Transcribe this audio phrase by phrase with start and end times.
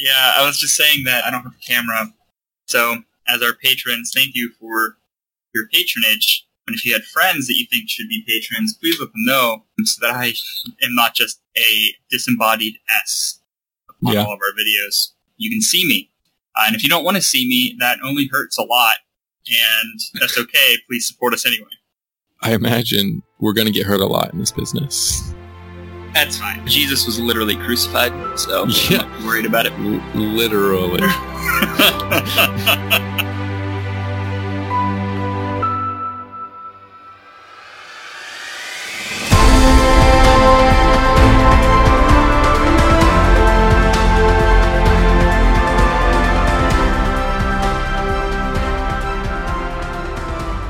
[0.00, 2.12] Yeah, I was just saying that I don't have a camera.
[2.66, 4.96] So, as our patrons, thank you for
[5.54, 6.46] your patronage.
[6.66, 9.64] And if you had friends that you think should be patrons, please let them know
[9.84, 10.32] so that I
[10.82, 13.40] am not just a disembodied S
[14.06, 14.20] on Yeah.
[14.24, 15.10] all of our videos.
[15.36, 16.10] You can see me.
[16.56, 18.96] Uh, and if you don't want to see me, that only hurts a lot.
[19.48, 20.76] And that's okay.
[20.88, 21.66] Please support us anyway.
[22.42, 25.29] I imagine we're going to get hurt a lot in this business.
[26.12, 26.66] That's fine.
[26.66, 29.02] Jesus was literally crucified, so Yeah.
[29.02, 29.72] I'm worried about it.
[29.74, 31.02] L- literally.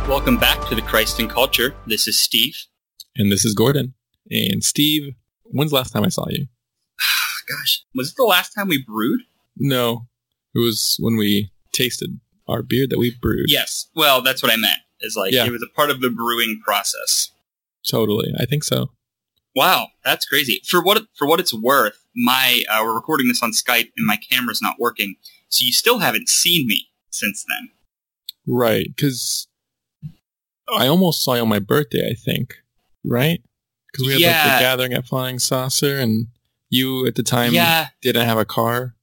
[0.08, 1.74] Welcome back to the Christ in Culture.
[1.86, 2.56] This is Steve.
[3.16, 3.94] And this is Gordon.
[4.30, 5.14] And Steve,
[5.52, 6.46] when's the last time I saw you?
[7.48, 9.22] Gosh, was it the last time we brewed?
[9.56, 10.06] No.
[10.54, 12.18] It was when we tasted
[12.48, 13.50] our beer that we brewed.
[13.50, 13.86] Yes.
[13.94, 14.78] Well, that's what I meant.
[15.00, 15.46] Is like Yeah.
[15.46, 17.30] it was a part of the brewing process.
[17.86, 18.32] Totally.
[18.38, 18.90] I think so.
[19.56, 20.60] Wow, that's crazy.
[20.66, 24.16] For what for what it's worth, my uh, we're recording this on Skype and my
[24.16, 25.16] camera's not working,
[25.48, 27.70] so you still haven't seen me since then.
[28.46, 28.86] Right.
[28.94, 29.48] Because
[30.72, 32.54] I almost saw you on my birthday, I think.
[33.04, 33.42] Right?
[33.92, 36.28] Because we had like the gathering at Flying Saucer and
[36.68, 37.88] you at the time yeah.
[38.00, 38.94] didn't have a car.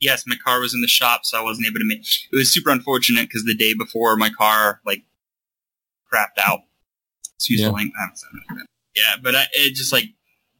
[0.00, 2.00] Yes, my car was in the shop, so I wasn't able to make.
[2.32, 5.02] It was super unfortunate because the day before my car like
[6.12, 6.60] crapped out.
[7.36, 7.66] Excuse Yeah.
[7.66, 7.94] the language.
[8.02, 8.64] I'm sorry.
[8.96, 10.06] Yeah, but I, it just like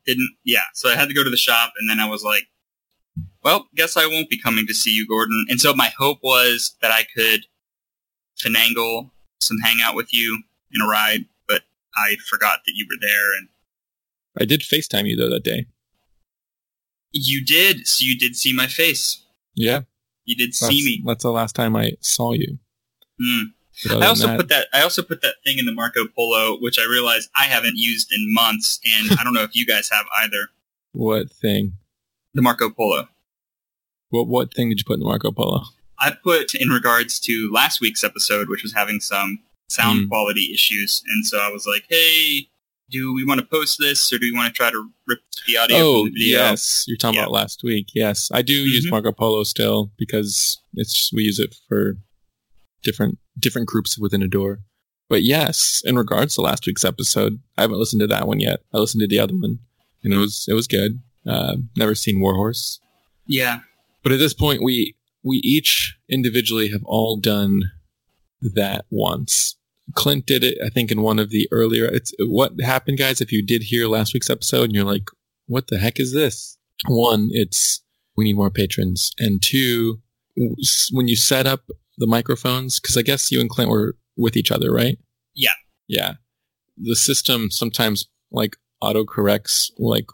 [0.06, 0.30] didn't.
[0.44, 2.48] Yeah, so I had to go to the shop, and then I was like,
[3.42, 6.76] "Well, guess I won't be coming to see you, Gordon." And so my hope was
[6.82, 7.46] that I could
[8.38, 9.10] finagle
[9.40, 11.39] some hangout with you in a ride, but
[11.96, 13.48] I forgot that you were there, and
[14.40, 15.66] I did FaceTime you though that day.
[17.12, 17.86] you did.
[17.86, 19.24] So you did see my face.
[19.54, 19.80] Yeah.
[20.24, 21.02] You did That's, see me.
[21.04, 22.58] that's the last time I saw you.
[23.20, 23.42] Hmm.
[23.90, 24.68] Other I also than put that.
[24.72, 28.12] I also put that thing in the Marco Polo, which I realized I haven't used
[28.12, 30.50] in months, and I don't know if you guys have either.
[30.92, 31.72] what thing?
[32.34, 33.08] The Marco Polo.
[34.10, 35.62] What what thing did you put in the Marco Polo?
[35.98, 40.08] I put in regards to last week's episode, which was having some sound Mm.
[40.08, 42.48] quality issues, and so I was like, "Hey,
[42.90, 45.56] do we want to post this, or do we want to try to rip the
[45.56, 47.22] audio Oh from the video?" yes, you're talking Yeah.
[47.22, 47.88] about last week.
[47.94, 48.90] Yes, I do use Mhm.
[48.90, 51.98] Marco Polo still because it's we use it for
[52.82, 54.60] different different groups within Adore.
[55.08, 58.60] But yes, in regards to last week's episode, I haven't listened to that one yet.
[58.72, 59.58] I listened to the other one,
[60.02, 61.00] and it was it was good.
[61.26, 62.80] Uh, never seen Warhorse,
[63.26, 63.60] Yeah,
[64.02, 67.70] but at this point, we we each individually have all done
[68.40, 69.56] that once.
[69.94, 71.84] Clint did it, I think, in one of the earlier.
[71.86, 73.20] It's what happened, guys.
[73.20, 75.08] If you did hear last week's episode and you're like,
[75.46, 77.82] "What the heck is this?" One, it's
[78.16, 80.00] we need more patrons, and two,
[80.92, 81.64] when you set up
[81.98, 84.98] the microphones, because I guess you and Clint were with each other, right?
[85.34, 85.52] Yeah.
[85.86, 86.14] yeah.
[86.76, 89.70] The system sometimes like auto corrects.
[89.78, 90.06] Like,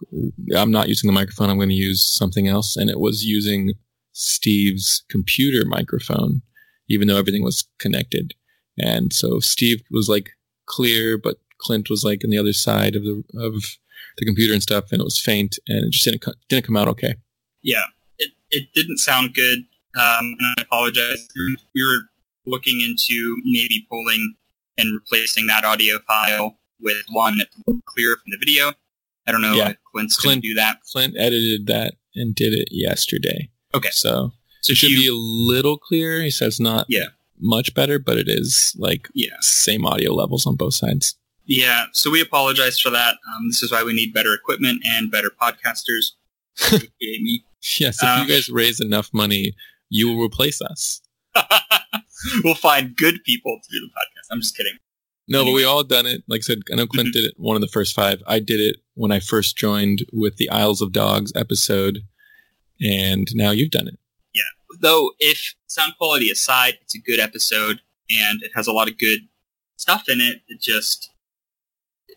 [0.55, 1.51] I'm not using the microphone.
[1.51, 3.75] I'm going to use something else, and it was using
[4.13, 6.43] Steve's computer microphone,
[6.89, 8.35] even though everything was connected.
[8.79, 10.31] And so Steve was like
[10.67, 13.55] clear, but Clint was like on the other side of the of
[14.19, 16.89] the computer and stuff, and it was faint, and it just didn't didn't come out
[16.89, 17.15] okay.
[17.63, 17.85] yeah.
[18.19, 19.59] It it didn't sound good,
[19.99, 21.27] um, and I apologize.
[21.75, 22.03] We were
[22.47, 24.35] looking into maybe pulling
[24.79, 27.55] and replacing that audio file with one that's
[27.87, 28.73] clear from the video.
[29.27, 29.71] I don't know Yeah.
[29.71, 30.81] if Clint's Clint- going to do that.
[30.93, 33.51] Clint edited that and did it yesterday.
[33.75, 33.89] Okay.
[33.91, 36.23] So So it should you- be a little clear.
[36.23, 37.07] He says not Yeah.
[37.41, 39.37] Much better, but it is like Yeah.
[39.41, 41.17] same audio levels on both sides.
[41.45, 43.15] Yeah, so we apologize for that.
[43.35, 46.13] Um, this is why we need better equipment and better podcasters.
[47.79, 49.53] Yes, if Um, you guys raise enough money,
[49.91, 51.01] you will replace us.
[52.45, 54.33] we'll find good people to do the podcast.
[54.33, 54.77] I'm just kidding.
[55.29, 56.23] No, but we all done it.
[56.29, 57.13] Like I said, I know Clint Mhm.
[57.13, 58.23] did it one of the first five.
[58.27, 62.03] I did it when I first joined with the Isles of Dogs episode,
[62.81, 63.99] and now you've done it.
[64.81, 67.81] Though, if sound quality aside, it's a good episode
[68.11, 69.21] and it has a lot of good
[69.77, 70.43] stuff in it.
[70.49, 71.11] It just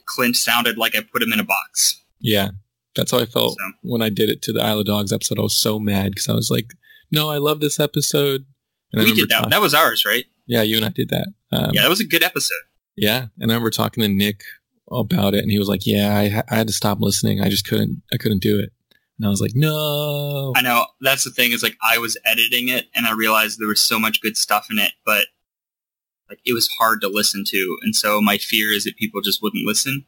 [0.06, 2.04] Clint sounded like I put him in a box.
[2.20, 2.50] Yeah,
[2.96, 5.40] that's how I felt So when I did it to the Isle of Dogs episode.
[5.40, 6.74] I was so mad because I was like,
[7.12, 8.46] "No, I love this episode."
[8.92, 9.42] And we did that.
[9.42, 10.26] talk- That was ours, right?
[10.48, 11.28] yeah, you and I did that.
[11.52, 12.58] Um, Yeah, that was a good episode.
[12.96, 14.42] Yeah, and I remember talking to Nick
[14.92, 17.40] about it, and he was like, "Yeah, I, I had to stop listening.
[17.42, 18.02] I just couldn't.
[18.12, 18.72] I couldn't do it."
[19.19, 22.69] And I was like, "No." I know that's the thing is like I was editing
[22.69, 25.27] it and I realized there was so much good stuff in it, but
[26.30, 29.42] like it was hard to listen to, and so my fear is that people just
[29.42, 30.06] wouldn't listen.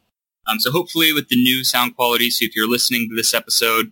[0.48, 3.92] Um, so hopefully with the new sound quality, so if you're listening to this episode,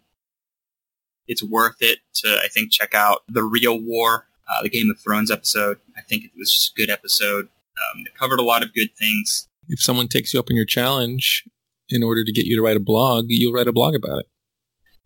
[1.28, 5.00] it's worth it to, I think, check out The Real War, uh, the Game of
[5.00, 5.78] Thrones episode.
[5.96, 7.46] I think it was just a good episode.
[7.46, 9.48] Um, it covered a lot of good things.
[9.68, 11.46] If someone takes you up on your challenge
[11.88, 14.26] in order to get you to write a blog, you'll write a blog about it.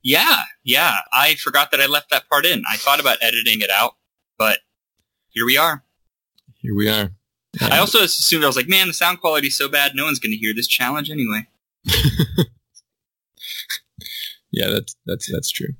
[0.03, 0.97] Yeah, yeah.
[1.13, 2.63] I forgot that I left that part in.
[2.69, 3.95] I thought about editing it out,
[4.37, 4.59] but
[5.29, 5.83] here we are.
[6.55, 7.11] Here we are.
[7.61, 10.19] I also assumed I was like, man, the sound quality is so bad, no one's
[10.19, 11.47] going to hear this challenge anyway.
[14.51, 15.75] yeah, that's that's that's true.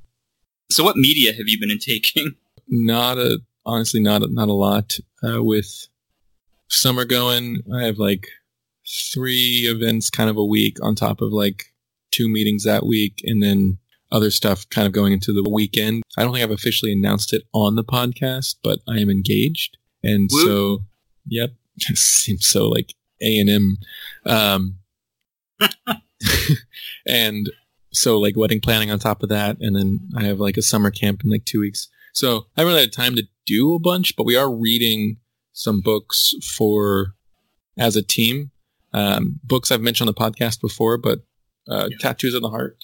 [0.72, 2.36] So, what media have you been taking?
[2.68, 4.98] Not a honestly, not a, not a lot.
[5.22, 5.88] Uh, with
[6.70, 8.28] summer going, I have like
[9.14, 11.74] three events kind of a week on top of like
[12.12, 13.80] two meetings that week, and then
[14.14, 16.04] other stuff kind of going into the weekend.
[16.18, 20.30] I don't think I've officially announced it on the podcast, but I am engaged, and
[20.32, 20.46] Woo.
[20.46, 20.84] so
[21.28, 21.52] yep,
[21.96, 23.78] seems so like A and M.
[24.26, 24.76] Um,
[27.06, 27.50] and
[27.92, 30.92] so like wedding planning on top of that, and then I have like a summer
[30.92, 31.90] camp in like two weeks.
[32.14, 35.18] So I haven't really had time to do a bunch, but we are reading
[35.52, 37.16] some books for
[37.78, 38.52] as a team.
[38.94, 41.22] Um, books I've mentioned on the podcast before, but
[41.68, 41.98] uh, Yeah.
[42.00, 42.78] Tattoos on the Heart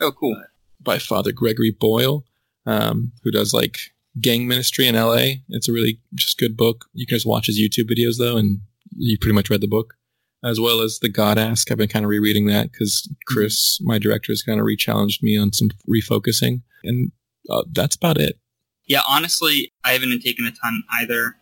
[0.00, 0.36] Oh, cool.
[0.84, 2.24] By Father Gregory Boyle,
[2.66, 3.78] um, who does like
[4.20, 5.40] gang ministry in LA.
[5.48, 6.86] It's a really just good book.
[6.92, 8.60] You can just watch his YouTube videos though, and
[8.96, 9.94] you pretty much read the book.
[10.42, 11.70] As well as the God Ask.
[11.70, 15.38] I've been kind of rereading that because Chris, my director, has kind of re-challenged me
[15.38, 17.12] on some refocusing, and
[17.48, 18.38] uh, that's about it.
[18.86, 21.36] Yeah, honestly, I haven't taken a ton either.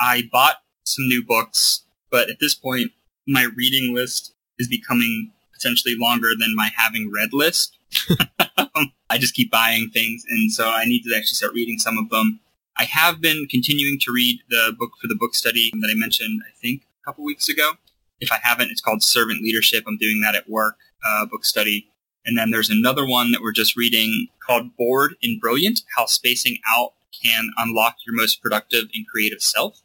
[0.00, 2.90] I bought some new books, but at this point,
[3.28, 7.76] my reading list is becoming potentially longer than my having read list.
[9.10, 12.08] I just keep buying things, and so I need to actually start reading some of
[12.10, 12.40] them.
[12.78, 16.42] I have been continuing to read the book for the book study that I mentioned,
[16.46, 17.72] I think, a couple weeks ago.
[18.20, 19.84] If I haven't, it's called Servant Leadership.
[19.86, 21.90] I'm doing that at work, uh, book study.
[22.24, 26.58] And then there's another one that we're just reading called Bored and Brilliant, How Spacing
[26.74, 26.92] Out
[27.22, 29.82] Can Unlock Your Most Productive and Creative Self.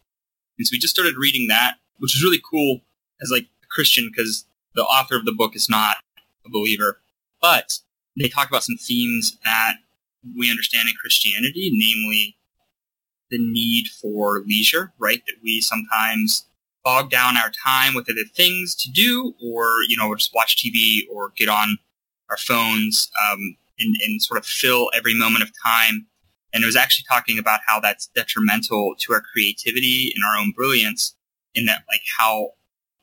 [0.57, 2.81] And so we just started reading that, which is really cool
[3.22, 4.45] as like a Christian because
[4.75, 5.98] the author of the book is not
[6.45, 7.01] a believer.
[7.42, 7.80] But
[8.18, 9.76] they talk about some themes that
[10.38, 12.38] we understand in Christianity, namely
[13.30, 15.22] the need for leisure, right?
[15.26, 16.46] That we sometimes
[16.84, 21.02] bog down our time with other things to do, or, you know, just watch TV
[21.12, 21.78] or get on
[22.30, 26.06] our phones um, and, and sort of fill every moment of time.
[26.54, 30.52] And it was actually talking about how that's detrimental to our creativity and our own
[30.56, 31.16] brilliance,
[31.56, 32.52] in that, like, how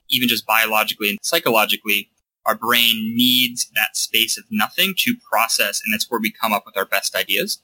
[0.08, 2.08] even just biologically and psychologically,
[2.44, 6.65] our brain needs that space of nothing to process, and that's where we come up
[6.67, 7.61] with our best ideas.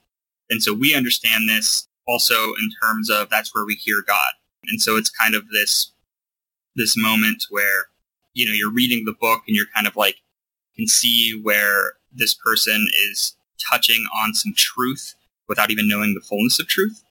[0.50, 4.32] And so we understand this also in terms of that's where we hear God.
[4.66, 5.92] And so it's kind of this
[6.76, 7.86] this moment where
[8.34, 10.16] you know you're reading the book and you're kind of like
[10.76, 13.36] can see where this person is
[13.70, 15.14] touching on some truth
[15.48, 17.02] without even knowing the fullness of truth.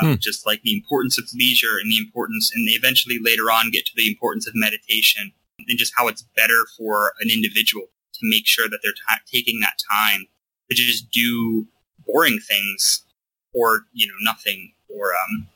[0.00, 0.18] Um, Hmm.
[0.20, 3.84] Just like the importance of leisure and the importance, and they eventually later on get
[3.86, 8.46] to the importance of meditation and just how it's better for an individual to make
[8.46, 10.26] sure that they're ta taking that time
[10.70, 11.66] to just do
[12.06, 13.04] boring things
[13.52, 15.46] or, you know, nothing or, um,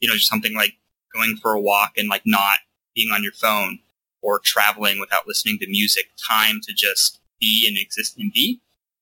[0.00, 0.74] you know, just something like
[1.14, 2.58] going for a walk and like not
[2.94, 3.78] being on your phone
[4.22, 8.60] or traveling without listening to music, time to just be and exist and be.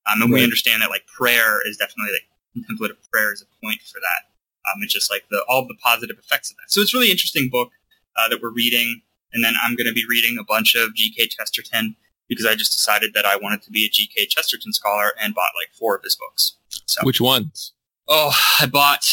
[0.09, 3.81] Um, and we understand that like prayer is definitely like contemplative prayer is a point
[3.81, 4.31] for that.
[4.69, 6.71] Um, it's just like the all the positive effects of that.
[6.71, 7.71] So it's a really interesting book
[8.15, 9.01] uh, that we're reading,
[9.33, 11.27] and then I'm going to be reading a bunch of G.K.
[11.27, 11.95] Chesterton
[12.27, 14.27] because I just decided that I wanted to be a G.K.
[14.27, 16.55] Chesterton scholar and bought like four of his books.
[16.85, 17.73] So Which ones?
[18.07, 19.05] oh, I bought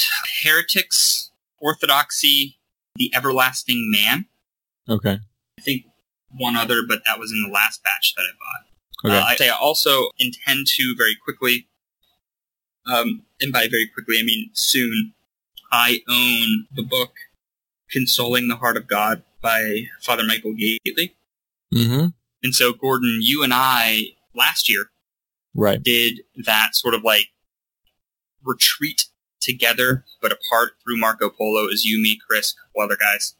[0.42, 2.58] Heretics, Orthodoxy,
[2.96, 4.26] The Everlasting Man.
[4.88, 5.18] Okay.
[5.58, 5.84] I think
[6.36, 9.10] one other, but that was in the last batch that I bought.
[9.10, 9.18] Okay.
[9.18, 11.66] Uh, I say I also intend to very quickly,
[12.86, 15.12] um, and by very quickly I mean soon,
[15.72, 17.12] I own the book
[17.90, 21.12] Consoling the Heart of God by Father Michael Gaitley.
[21.72, 22.06] mm-hmm.
[22.42, 24.86] And so, Gordon, you and I last year
[25.54, 25.80] Right.
[25.82, 27.28] did that sort of like
[28.42, 29.06] retreat
[29.40, 33.34] together but apart through Marco Polo as you, me, Chris, a couple other guys.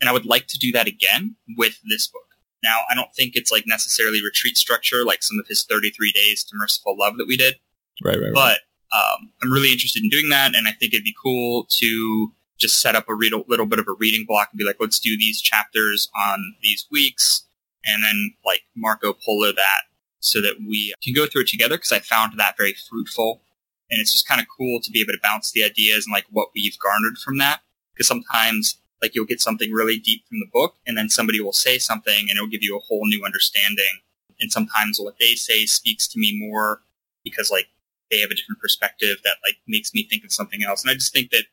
[0.00, 2.22] And I would like to do that again with this book.
[2.62, 6.44] Now, I don't think it's like necessarily retreat structure like some of his 33 days
[6.44, 7.56] to merciful love that we did,
[8.04, 8.16] Right.
[8.16, 8.32] Right.
[8.32, 8.34] Right.
[8.34, 8.60] but
[8.96, 12.80] um, I'm really interested in doing that, and I think it'd be cool to just
[12.80, 15.16] set up a read- little bit of a reading block and be like, let's do
[15.16, 17.46] these chapters on these weeks,
[17.84, 19.82] and then like Marco Polo that
[20.20, 23.42] so that we can go through it together because I found that very fruitful,
[23.90, 26.26] and it's just kind of cool to be able to bounce the ideas and like
[26.30, 27.60] what we've garnered from that.
[27.94, 31.52] Because sometimes like you'll get something really deep from the book and then somebody will
[31.52, 34.00] say something and it'll give you a whole new understanding.
[34.40, 36.82] And sometimes what they say speaks to me more
[37.24, 37.68] because like
[38.10, 40.82] they have a different perspective that like makes me think of something else.
[40.82, 41.44] And I just think that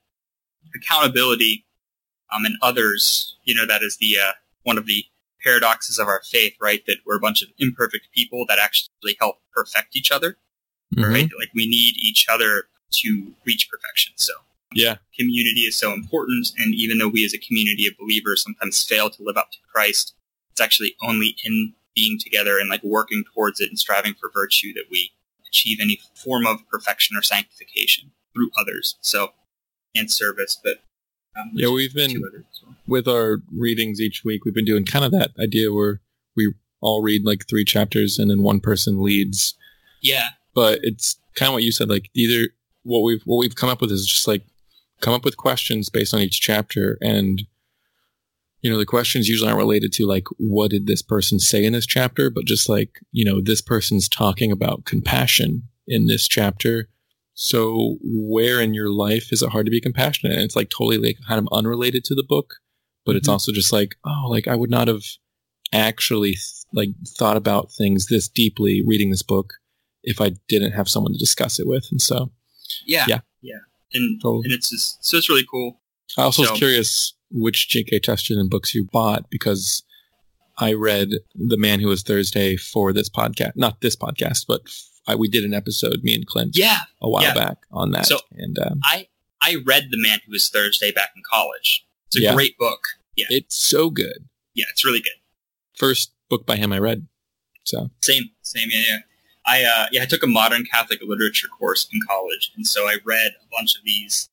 [0.74, 1.66] accountability
[2.36, 4.32] um, and others, you know, that is the uh,
[4.64, 5.06] one of the
[5.44, 6.84] paradoxes of our faith, right?
[6.88, 10.38] That we're a bunch of imperfect people that actually help perfect each other,
[10.96, 11.08] Mhm.
[11.14, 11.30] right?
[11.38, 12.68] Like we need each other
[13.02, 14.14] to reach perfection.
[14.16, 14.34] So
[14.74, 14.96] Yeah.
[15.18, 16.52] community is so important.
[16.58, 19.58] And even though we as a community of believers sometimes fail to live up to
[19.72, 20.16] Christ,
[20.52, 24.74] it's actually only in being together and like working towards it and striving for virtue
[24.74, 25.12] that we
[25.48, 28.98] achieve any form of perfection or sanctification through others.
[29.02, 29.34] So,
[29.96, 30.78] and service, but
[31.40, 32.76] um, Yeah, we've been others well.
[32.88, 34.46] with our readings each week.
[34.46, 36.02] We've been doing kind of that idea where
[36.36, 39.56] we all read like three chapters and then one person leads.
[40.02, 41.90] Yeah, But it's kind of what you said.
[41.90, 42.50] Like either
[42.84, 44.44] what we've what we've come up with is just like
[45.02, 47.44] come up with questions based on each chapter and
[48.62, 51.74] you know the questions usually aren't related to like what did this person say in
[51.74, 56.88] this chapter but just like you know this person's talking about compassion in this chapter
[57.38, 60.98] so where in your life is it hard to be compassionate and it's like totally
[60.98, 62.56] like kind of unrelated to the book
[63.06, 63.34] but it's Mhm.
[63.34, 65.04] also just like oh like i would not have
[65.74, 66.42] actually th-
[66.74, 66.90] like
[67.20, 69.54] thought about things this deeply reading this book
[70.04, 72.32] if i didn't have someone to discuss it with and so
[72.86, 73.20] yeah, Yeah.
[73.44, 73.60] yeah.
[73.94, 74.46] And Totally.
[74.46, 75.82] and it's just so it's really cool.
[76.18, 78.00] I also So- was curious which G.K.
[78.00, 79.84] Chesterton books you bought because
[80.58, 83.52] I read The Man Who Was Thursday for this podcast.
[83.56, 84.62] Not this podcast, but
[85.08, 87.34] I, we did an episode, me and Clint, Yeah, a while yeah.
[87.34, 88.08] back on that.
[88.08, 89.08] So- and um, I
[89.42, 91.86] I read The Man Who Was Thursday back in college.
[92.08, 92.34] It's a Yeah.
[92.34, 92.80] great book.
[93.16, 94.28] Yeah, it's so good.
[94.56, 95.14] yeah, it's really good.
[95.78, 97.08] First book by him I read.
[97.66, 98.98] So Same, same, yeah, yeah.
[99.48, 102.98] I uh, yeah, I took a modern Catholic literature course in college, and so I
[103.06, 104.30] read a bunch of these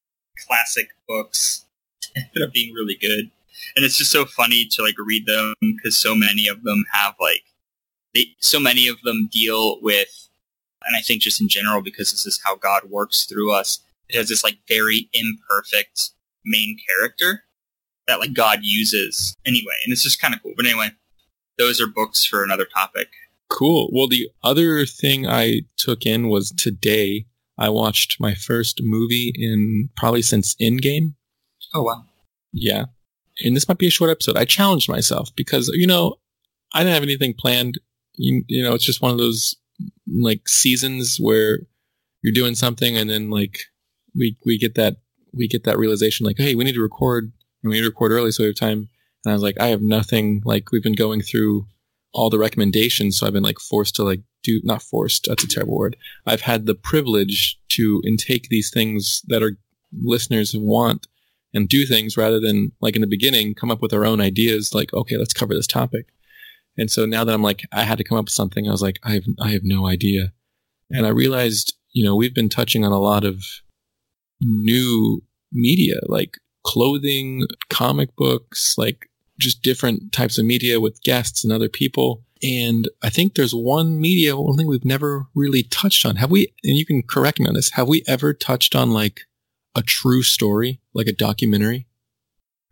[0.47, 1.67] classic books.
[2.17, 3.31] Ended up being really good,
[3.77, 7.15] and it's just so funny to like read them because so many of them have
[7.21, 7.43] like
[8.15, 10.29] they so many of them deal with,
[10.87, 13.81] and I think just in general because this is how God works through us.
[14.09, 16.11] It has this like very imperfect
[16.45, 17.45] main character
[18.07, 20.53] that like God uses anyway, and it's just kind of cool.
[20.57, 20.91] But anyway,
[21.59, 23.09] those are books for another topic.
[23.49, 23.91] cool.
[23.93, 27.27] Well, the other thing I took in was today
[27.59, 31.15] I watched my first movie in probably since Endgame.
[31.75, 32.05] Oh wow.
[32.53, 32.87] Yeah.
[33.45, 34.37] And this might be a short episode.
[34.37, 36.17] I challenged myself because, you know,
[36.75, 37.79] I didn't have anything planned.
[38.15, 39.55] You, you know, it's just one of those
[40.07, 41.61] like seasons where
[42.23, 43.59] you're doing something and then like
[44.15, 44.97] we, we get that,
[45.33, 48.13] we get that realization like, Hey, we need to record and we need to record
[48.13, 48.89] early so we have time.
[49.25, 51.67] And I was like, I have nothing, like we've been going through
[52.13, 53.19] all the recommendations.
[53.19, 55.27] So I've been like forced to like do, not forced.
[55.29, 55.97] That's a terrible word.
[56.27, 59.53] I've had the privilege to intake these things that our
[60.03, 61.07] listeners want
[61.55, 64.75] and do things rather than like in the beginning come up with our own ideas
[64.75, 66.07] like okay let's cover this topic
[66.77, 68.83] and so now that i'm like i had to come up with something i was
[68.83, 70.33] like i have i have no idea
[70.91, 73.45] and i realized you know we've been touching on a lot of
[74.41, 81.53] new media like clothing comic books like just different types of media with guests and
[81.53, 86.17] other people and i think there's one media one thing we've never really touched on
[86.17, 89.23] have we and you can correct me on this have we ever touched on like
[89.75, 91.87] a true story, like a documentary?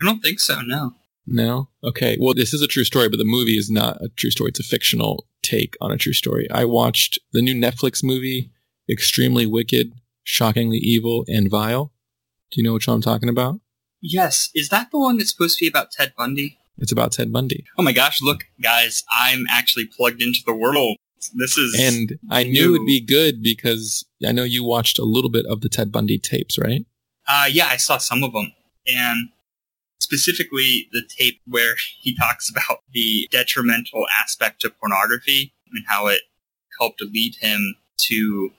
[0.00, 0.60] I don't think so.
[0.62, 0.94] No.
[1.26, 1.68] No?
[1.84, 2.16] Okay.
[2.20, 4.48] Well, this is a true story, but the movie is not a true story.
[4.48, 6.50] It's a fictional take on a true story.
[6.50, 8.50] I watched the new Netflix movie,
[8.90, 9.92] Extremely Wicked,
[10.24, 11.92] Shockingly Evil, and Vile.
[12.50, 13.60] Do you know which one I'm talking about?
[14.00, 14.50] Yes.
[14.54, 16.58] Is that the one that's supposed to be about Ted Bundy?
[16.78, 17.64] It's about Ted Bundy.
[17.78, 18.22] Oh my gosh!
[18.22, 20.96] Look, guys, I'm actually plugged into the world.
[21.34, 25.30] This is And I knew it'd be good because I know you watched a little
[25.30, 26.86] bit of the Ted Bundy tapes, right?
[27.28, 28.52] Uh, yeah, I saw some of them,
[28.86, 29.28] and
[30.10, 36.22] specifically the tape where he talks about the detrimental aspect of pornography and how it
[36.80, 38.50] helped lead him to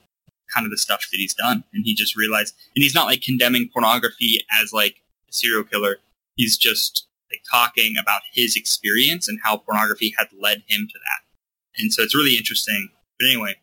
[0.54, 1.64] kind of the stuff that he's done.
[1.74, 4.96] And he just realized, and he's not like condemning pornography as like
[5.28, 5.96] a serial killer.
[6.36, 11.80] He's just like talking about his experience and how pornography had led him to that.
[11.82, 12.90] And so it's really interesting.
[13.18, 13.56] But anyway,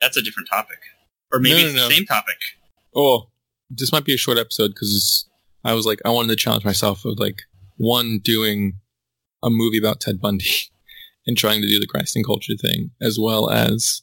[0.00, 0.78] that's a different topic.
[1.32, 1.88] Or maybe No, no, no.
[1.88, 2.36] the same topic.
[2.94, 3.28] Oh,
[3.70, 5.28] this might be a short episode because
[5.64, 7.42] I was like, I wanted to challenge myself of like
[7.76, 8.80] one doing
[9.42, 10.46] a movie about Ted Bundy
[11.26, 14.02] and trying to do the Christ and culture thing, as well as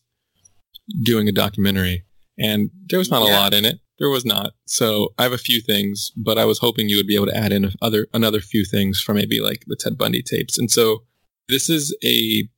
[1.03, 2.03] doing a documentary.
[2.39, 3.79] And there was not a lot in it.
[3.99, 4.53] There was not.
[4.65, 7.37] So I have a few things, but I was hoping you would be able to
[7.37, 10.57] add in other another few things from maybe like the Ted Bundy tapes.
[10.57, 11.03] And so
[11.49, 12.49] this is a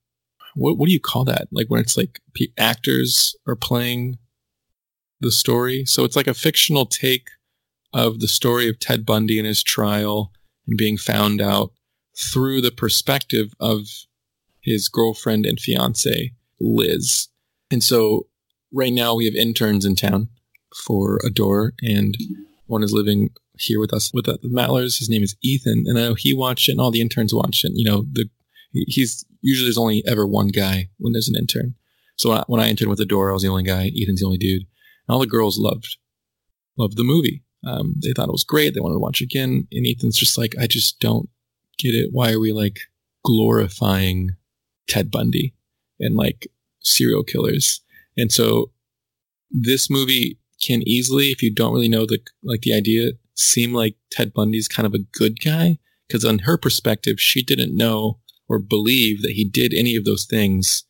[0.56, 1.50] what what do you call that?
[1.52, 4.20] Like when it's like pe- actors are playing
[5.20, 5.84] the story.
[5.86, 7.28] So it's like a fictional take
[7.94, 10.32] of the story of Ted Bundy and his trial
[10.68, 11.72] and being found out
[12.18, 13.88] through the perspective of
[14.62, 17.28] his girlfriend and fiance, Liz.
[17.70, 18.28] And so
[18.72, 20.30] right now we have interns in town
[20.86, 22.18] for Adore, and
[22.66, 24.98] one is living here with us with uh, the Matlers.
[25.00, 27.66] His name is Ethan, and I know he watched it, and all the interns watched
[27.66, 27.74] it.
[27.76, 28.30] You know, the
[28.72, 31.76] he's usually there's only ever one guy when there's an intern.
[32.16, 33.92] So when I, when I interned with Adore, I was the only guy.
[33.96, 34.64] Ethan's the only dude.
[35.08, 35.98] And all the girls loved
[36.78, 37.44] loved the movie.
[37.66, 38.74] Um, they thought it was great.
[38.74, 39.68] They wanted to watch again.
[39.72, 41.30] And Ethan's just like, I just don't
[41.78, 42.10] get it.
[42.12, 42.80] Why are we like
[43.24, 44.32] glorifying
[44.88, 45.54] Ted Bundy
[46.00, 46.48] and like
[46.82, 47.82] serial killers?
[48.18, 48.72] And so
[49.50, 53.96] this movie can easily, if you don't really know the like the idea, seem like
[54.12, 58.60] Ted Bundy's kind of a good guy because on her perspective, she didn't know or
[58.60, 60.84] believe that he did any of those things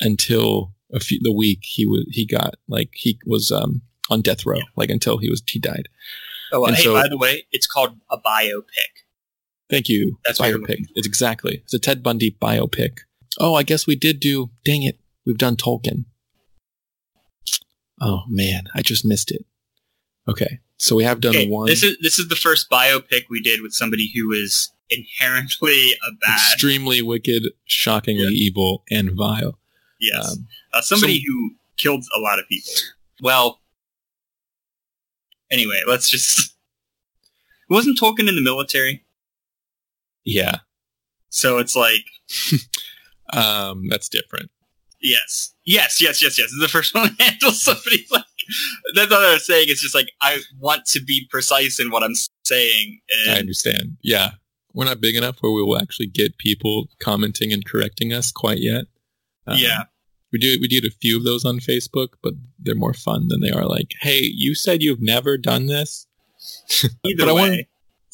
[0.00, 4.44] until a few the week he was he got like he was um on death
[4.46, 4.64] row, yeah.
[4.76, 5.88] like until he was he died.
[6.52, 8.64] Oh, well, hey, so, by the way, it's called a biopic.
[9.70, 10.18] Thank you.
[10.24, 10.86] That's biopic.
[10.94, 11.62] It's exactly.
[11.64, 12.98] It's a Ted Bundy biopic.
[13.40, 14.50] Oh, I guess we did do.
[14.64, 16.04] Dang it, we've done Tolkien.
[18.00, 19.44] Oh man, I just missed it.
[20.28, 21.66] Okay, so we have done okay, one.
[21.66, 26.12] This is this is the first biopic we did with somebody who is inherently a
[26.20, 28.30] bad, extremely wicked, shockingly yeah.
[28.30, 29.58] evil, and vile.
[30.00, 32.72] Yes, um, uh, somebody so, who killed a lot of people.
[33.22, 33.60] Well,
[35.54, 36.52] Anyway, let's just.
[37.70, 39.04] Wasn't Tolkien in the military?
[40.24, 40.56] Yeah.
[41.28, 42.04] So it's like.
[43.32, 44.50] um, that's different.
[45.00, 45.54] Yes.
[45.64, 46.50] Yes, yes, yes, yes.
[46.60, 48.24] The first one handles somebody like.
[48.94, 49.66] That's what I was saying.
[49.68, 53.00] It's just like, I want to be precise in what I'm saying.
[53.28, 53.96] I understand.
[54.02, 54.32] Yeah.
[54.74, 58.58] We're not big enough where we will actually get people commenting and correcting us quite
[58.58, 58.86] yet.
[59.46, 59.84] Um, yeah.
[60.34, 63.40] We do we did a few of those on Facebook, but they're more fun than
[63.40, 66.08] they are like, hey, you said you've never done this.
[67.04, 67.30] Either but way.
[67.30, 67.66] I wanted,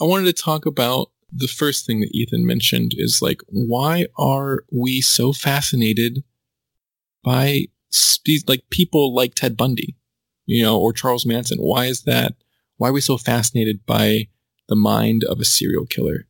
[0.02, 4.64] I wanted to talk about the first thing that Ethan mentioned is like, why are
[4.70, 6.22] we so fascinated
[7.24, 7.68] by
[8.26, 9.96] these like people like Ted Bundy,
[10.44, 11.56] you know, or Charles Manson?
[11.56, 12.34] Why is that?
[12.76, 14.28] Why are we so fascinated by
[14.68, 16.26] the mind of a serial killer?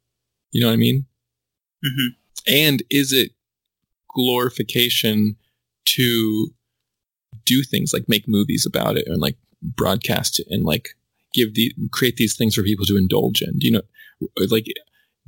[0.52, 1.06] You know what I mean?
[1.84, 2.52] Mm-hmm.
[2.54, 3.32] And is it
[4.14, 5.34] glorification
[5.86, 6.48] to
[7.44, 10.90] do things like make movies about it and like broadcast it and like
[11.32, 13.58] give the create these things for people to indulge in.
[13.58, 13.82] Do you know,
[14.48, 14.66] like,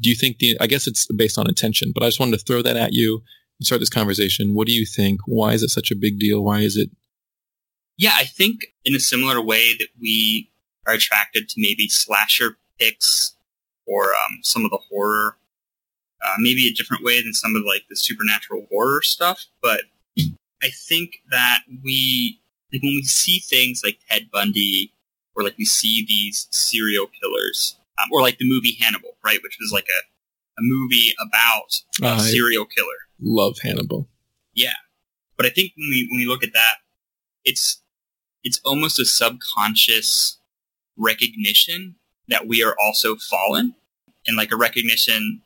[0.00, 0.56] do you think the?
[0.60, 3.22] I guess it's based on intention, but I just wanted to throw that at you
[3.58, 4.54] and start this conversation.
[4.54, 5.20] What do you think?
[5.26, 6.42] Why is it such a big deal?
[6.42, 6.90] Why is it?
[7.98, 10.50] Yeah, I think in a similar way that we
[10.86, 13.34] are attracted to maybe slasher picks
[13.86, 15.36] or um, some of the horror,
[16.24, 19.82] uh, maybe a different way than some of like the supernatural horror stuff, but
[20.62, 22.40] I think that we,
[22.72, 24.92] like when we see things like Ted Bundy,
[25.35, 29.57] or like we see these serial killers, um, or like the movie Hannibal, right, which
[29.61, 32.88] was like a, a movie about a serial killer.
[33.20, 34.09] Love Hannibal.
[34.55, 34.75] Yeah,
[35.37, 36.77] but I think when we when we look at that,
[37.44, 37.81] it's
[38.44, 40.38] it's almost a subconscious
[40.96, 41.96] recognition
[42.29, 43.75] that we are also fallen,
[44.27, 45.42] and like a recognition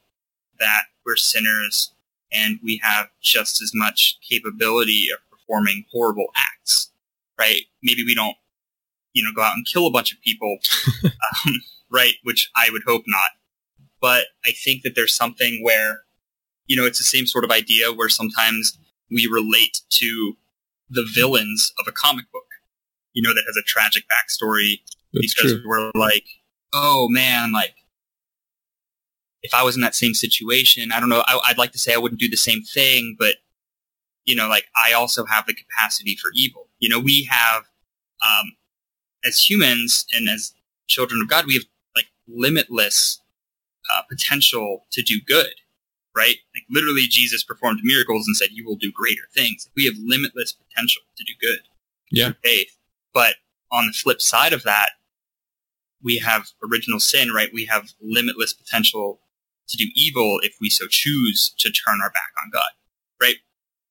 [0.58, 1.92] that we're sinners
[2.32, 6.90] and we have just as much capability of performing horrible acts,
[7.38, 7.62] right?
[7.82, 8.36] Maybe we don't,
[9.12, 10.58] you know, go out and kill a bunch of people,
[11.04, 11.54] um,
[11.90, 12.14] right?
[12.24, 13.30] Which I would hope not.
[14.00, 16.02] But I think that there's something where,
[16.66, 18.78] you know, it's the same sort of idea where sometimes
[19.10, 20.36] we relate to
[20.90, 22.44] the villains of a comic book,
[23.12, 24.80] you know, that has a tragic backstory
[25.12, 25.62] That's because true.
[25.66, 26.24] we're like,
[26.72, 27.74] oh man, like
[29.46, 31.22] if I was in that same situation, I don't know.
[31.26, 33.36] I, would like to say I wouldn't do the same thing, but
[34.24, 36.68] you know, like I also have the capacity for evil.
[36.80, 37.62] You know, we have,
[38.26, 38.56] um,
[39.24, 40.52] as humans and as
[40.88, 41.62] children of God, we have
[41.94, 43.20] like limitless
[43.94, 45.54] uh, potential to do good,
[46.16, 46.36] right?
[46.54, 50.52] Like literally, Jesus performed miracles and said, "You will do greater things." We have limitless
[50.52, 51.60] potential to do good.
[52.10, 52.76] Yeah, faith.
[53.14, 53.36] But
[53.70, 54.90] on the flip side of that,
[56.02, 57.50] we have original sin, right?
[57.54, 59.20] We have limitless potential
[59.68, 62.70] to do evil if we so choose to turn our back on God,
[63.20, 63.36] right?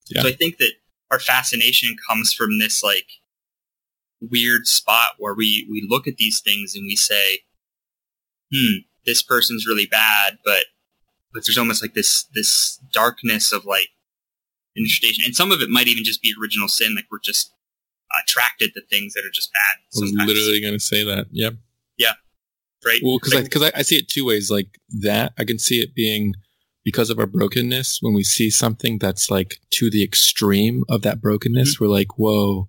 [0.08, 0.22] Yeah.
[0.22, 0.72] So I think that
[1.10, 3.08] our fascination comes from this like
[4.20, 7.40] weird spot where we we look at these things and we say,
[8.54, 10.66] "Hmm, this person's really bad," but
[11.32, 13.88] but there's almost like this this darkness of like
[14.74, 16.94] initiation, and some of it might even just be original sin.
[16.94, 17.52] Like we're just
[18.22, 19.76] attracted to things that are just bad.
[19.90, 20.20] Sometimes.
[20.20, 21.26] I was literally going to say that.
[21.32, 21.54] Yep.
[21.98, 22.12] Yeah
[22.84, 23.00] right?
[23.02, 24.50] Well, because like, I I, I, see it two ways.
[24.50, 26.34] Like that, I can see it being
[26.84, 27.98] because of our brokenness.
[28.00, 31.84] When we see something that's like to the extreme of that brokenness, mm-hmm.
[31.84, 32.68] we're like, whoa,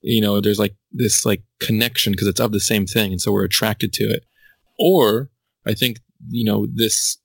[0.00, 3.32] you know, there's like this like connection because it's of the same thing, and so
[3.32, 4.24] we're attracted to it.
[4.78, 5.30] Or
[5.66, 7.18] I think you know this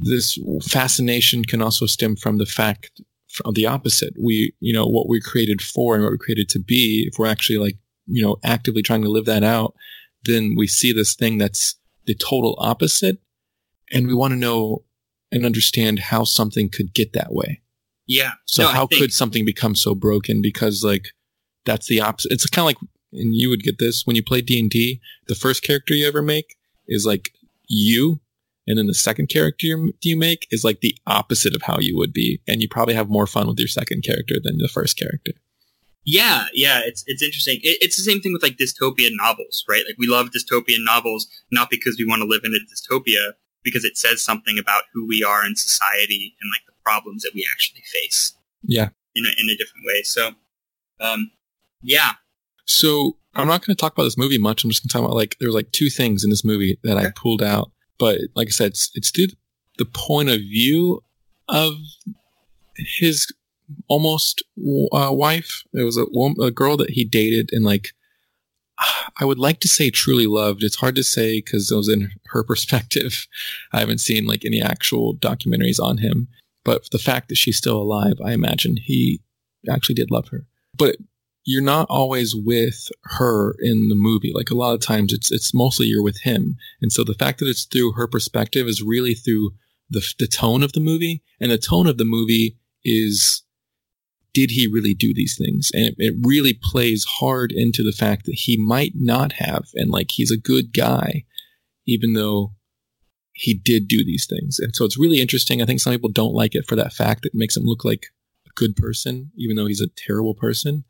[0.00, 3.00] this fascination can also stem from the fact
[3.44, 4.14] of the opposite.
[4.20, 7.26] We, you know, what we're created for and what we're created to be, if we're
[7.26, 9.74] actually like, you know, actively trying to live that out,
[10.24, 13.18] then we see this thing that's the total opposite.
[13.92, 14.84] And we want to know
[15.30, 17.60] and understand how something could get that way.
[18.06, 18.32] Yeah.
[18.46, 20.42] So No, how think- could something become so broken?
[20.42, 21.08] Because like
[21.64, 22.32] that's the opposite.
[22.32, 25.00] It's kind of like, and you would get this when you play D and D.
[25.28, 26.56] The first character you ever make
[26.88, 27.32] is like
[27.68, 28.20] you,
[28.66, 31.96] and then the second character you you make is like the opposite of how you
[31.96, 34.98] would be, and you probably have more fun with your second character than the first
[34.98, 35.32] character.
[36.04, 37.60] Yeah, yeah, it's it's interesting.
[37.62, 39.84] It, it's the same thing with like dystopian novels, right?
[39.86, 43.84] Like we love dystopian novels not because we want to live in a dystopia, because
[43.84, 47.46] it says something about who we are in society and like the problems that we
[47.50, 48.90] actually face Yeah.
[49.14, 50.02] in a, in a different way.
[50.02, 50.32] So,
[51.00, 51.30] um,
[51.82, 52.12] yeah,
[52.66, 54.62] So I'm not going to talk about this movie much.
[54.64, 56.98] I'm just going to talk about like there's like two things in this movie that
[56.98, 57.70] I pulled out.
[57.98, 61.02] But like I said, it's, it's the point of view
[61.48, 61.74] of
[62.76, 63.26] his
[63.88, 64.42] almost
[64.92, 65.62] uh, wife.
[65.72, 66.04] It was a,
[66.42, 67.92] a girl that he dated and like
[69.20, 70.62] I would like to say truly loved.
[70.62, 73.26] It's hard to say because it was in her perspective.
[73.72, 76.28] I haven't seen like any actual documentaries on him,
[76.64, 79.20] but the fact that she's still alive, I imagine he
[79.68, 80.46] actually did love her.
[80.76, 80.96] But
[81.44, 84.32] you're not always with her in the movie.
[84.34, 86.56] Like a lot of times it's, it's mostly you're with him.
[86.80, 89.50] And so the fact that it's through her perspective is really through
[89.90, 91.22] the, the tone of the movie.
[91.40, 93.42] And the tone of the movie is,
[94.34, 95.70] did he really do these things?
[95.72, 99.64] And it, it really plays hard into the fact that he might not have.
[99.74, 101.24] And like, he's a good guy,
[101.86, 102.52] even though
[103.32, 104.58] he did do these things.
[104.58, 105.62] And so it's really interesting.
[105.62, 107.24] I think some people don't like it for that fact.
[107.24, 108.06] It makes him look like
[108.46, 110.84] a good person, even though he's a terrible person.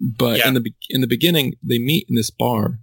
[0.00, 0.48] But Yeah.
[0.48, 2.80] in the in the beginning, they meet in this bar,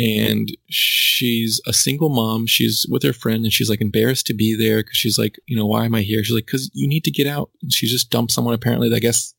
[0.00, 2.46] and she's a single mom.
[2.46, 5.56] She's with her friend, and she's like embarrassed to be there because she's like, you
[5.56, 6.24] know, why am I here?
[6.24, 7.50] She's like, because you need to get out.
[7.68, 9.34] She just dumped someone apparently that I guess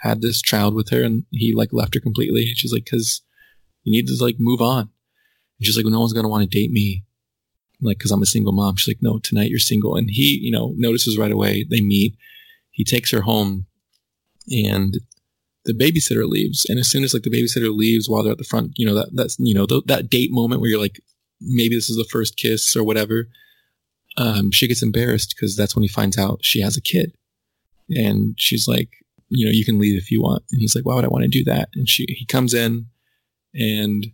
[0.00, 2.48] had this child with her, and he like left her completely.
[2.48, 3.22] And she's like, because
[3.84, 4.80] you need to like move on.
[4.80, 7.04] And she's like, well, no one's gonna want to date me,
[7.80, 8.76] like because I'm a single mom.
[8.76, 11.64] She's like, no, tonight you're single, and he, you know, notices right away.
[11.68, 12.16] They meet.
[12.70, 13.66] He takes her home,
[14.50, 14.98] and
[15.64, 16.66] the babysitter leaves.
[16.68, 18.94] And as soon as like the babysitter leaves while they're at the front, you know,
[18.94, 21.00] that that's, you know, th- that date moment where you're like,
[21.40, 23.28] maybe this is the first kiss or whatever.
[24.16, 27.14] Um, she gets embarrassed because that's when he finds out she has a kid.
[27.88, 28.90] And she's like,
[29.28, 30.44] you know, you can leave if you want.
[30.50, 31.70] And he's like, why would I want to do that?
[31.74, 32.86] And she, he comes in
[33.54, 34.06] and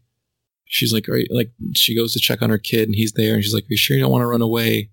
[0.67, 3.43] she's like, right, like she goes to check on her kid and he's there and
[3.43, 4.91] she's like, are you sure you don't want to run away?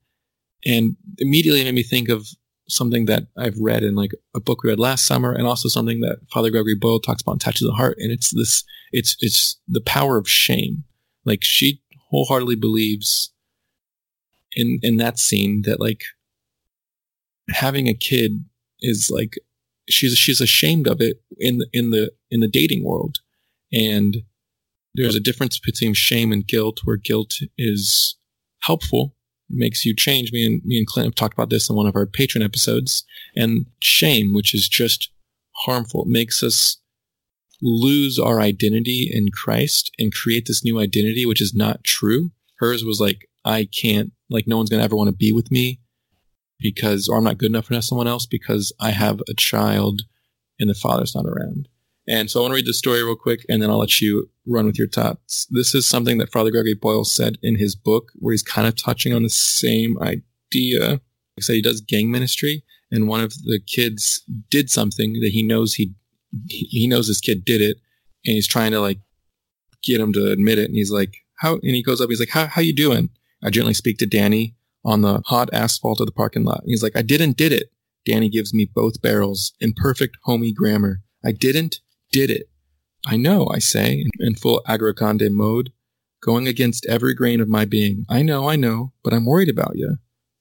[0.65, 2.28] And immediately made me think of
[2.67, 6.01] something that I've read in like a book we read last summer and also something
[6.01, 7.97] that Father Gregory Boyle talks about in Tattoos on the Heart.
[7.99, 10.84] And it's this, it's, it's the power of shame.
[11.25, 13.32] Like she wholeheartedly believes
[14.54, 16.04] in, in that scene that like
[17.49, 18.45] having a kid
[18.80, 19.38] is like,
[19.89, 23.19] she's, she's ashamed of it in in the, in the dating world.
[23.71, 24.17] And
[24.95, 28.15] there's a difference between shame and guilt where guilt is
[28.62, 29.14] helpful
[29.56, 30.32] makes you change.
[30.32, 33.04] Me and me and Clint have talked about this in one of our patron episodes.
[33.36, 35.10] And shame, which is just
[35.65, 36.78] harmful, makes us
[37.62, 42.32] lose our identity in Christ and create this new identity, which is not true.
[42.60, 45.80] Hers was like, I can't, like, no one's gonna ever want to be with me
[46.60, 50.04] because, or I'm not good enough for someone else because I have a child
[50.60, 51.68] and the father's not around.
[52.08, 54.30] And so I want to read the story real quick and then I'll let you
[54.46, 55.48] run with your thoughts.
[55.50, 58.76] This is something that Father Gregory Boyle said in his book where he's kind of
[58.76, 61.02] touching on the same idea.
[61.38, 65.41] I said, he does gang ministry and one of the kids did something that he
[65.41, 65.94] knows he,
[66.48, 67.78] he knows this kid did it
[68.26, 69.00] and he's trying to like
[69.84, 70.65] get him to admit it.
[70.65, 73.10] And he's like, how, and he goes up, he's like, how, how you doing?
[73.44, 76.62] I gently speak to Danny on the hot asphalt of the parking lot.
[76.62, 77.72] And he's like, I didn't did it.
[78.06, 81.02] Danny gives me both barrels in perfect homey grammar.
[81.24, 81.80] I didn't
[82.15, 82.49] did it.
[83.06, 85.73] I know, I say, in, full Agraconde mode,
[86.21, 88.06] going against every grain of my being.
[88.08, 89.97] I know, I know, but I'm worried about you.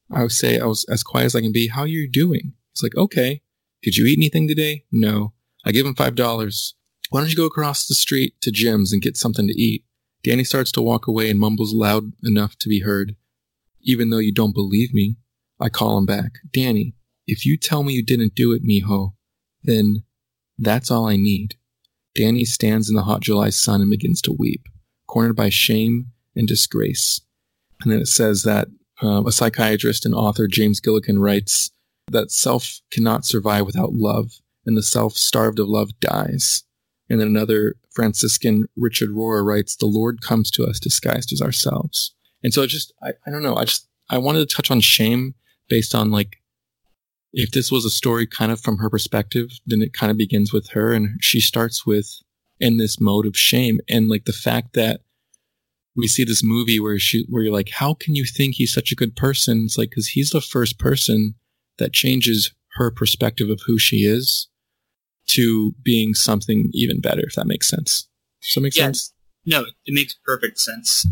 [0.08, 1.66] I say I was as quiet as I can be.
[1.66, 2.52] How are you doing?
[2.72, 3.42] He's like, okay.
[3.82, 4.84] Did you eat anything today?
[4.92, 5.32] No.
[5.64, 6.76] I give him five dollars.
[7.10, 9.84] Why don't you go across the street to Jim's and get something to eat?
[10.22, 13.16] Danny starts to walk away and mumbles loud enough to be heard.
[13.82, 15.16] Even though you don't believe me,
[15.60, 16.38] I call him back.
[16.52, 16.94] Danny,
[17.26, 19.14] if you tell me you didn't do it, mijo,
[19.64, 20.04] then
[20.56, 21.56] that's all I need.
[22.14, 24.66] Danny stands in the hot July sun and begins to weep,
[25.06, 27.20] cornered by shame and disgrace.
[27.82, 28.68] And then it says that
[29.02, 31.70] um, a psychiatrist and author, James Gilligan, writes
[32.10, 34.32] that self cannot survive without love,
[34.64, 36.62] and the self starved of love dies.
[37.10, 42.14] And then another Franciscan, Richard Rohr, writes, The Lord comes to us disguised as ourselves.
[42.42, 45.34] And so just, I, I don't know, I just, I wanted to touch on shame
[45.68, 46.36] based on like
[47.36, 50.52] if this was a story kind of from her perspective, then it kind of begins
[50.52, 52.08] with her and she starts with
[52.60, 53.80] in this mode of shame.
[53.88, 55.00] And like the fact that
[55.96, 58.92] we see this movie where she, where you're like, how can you think he's such
[58.92, 59.64] a good person?
[59.64, 61.34] It's like, cause he's the first person
[61.78, 64.48] that changes her perspective of who she is
[65.26, 68.08] to being something even better, if that makes sense.
[68.42, 68.86] Does that make Yeah.
[68.86, 69.12] sense?
[69.44, 71.04] No, it makes perfect sense.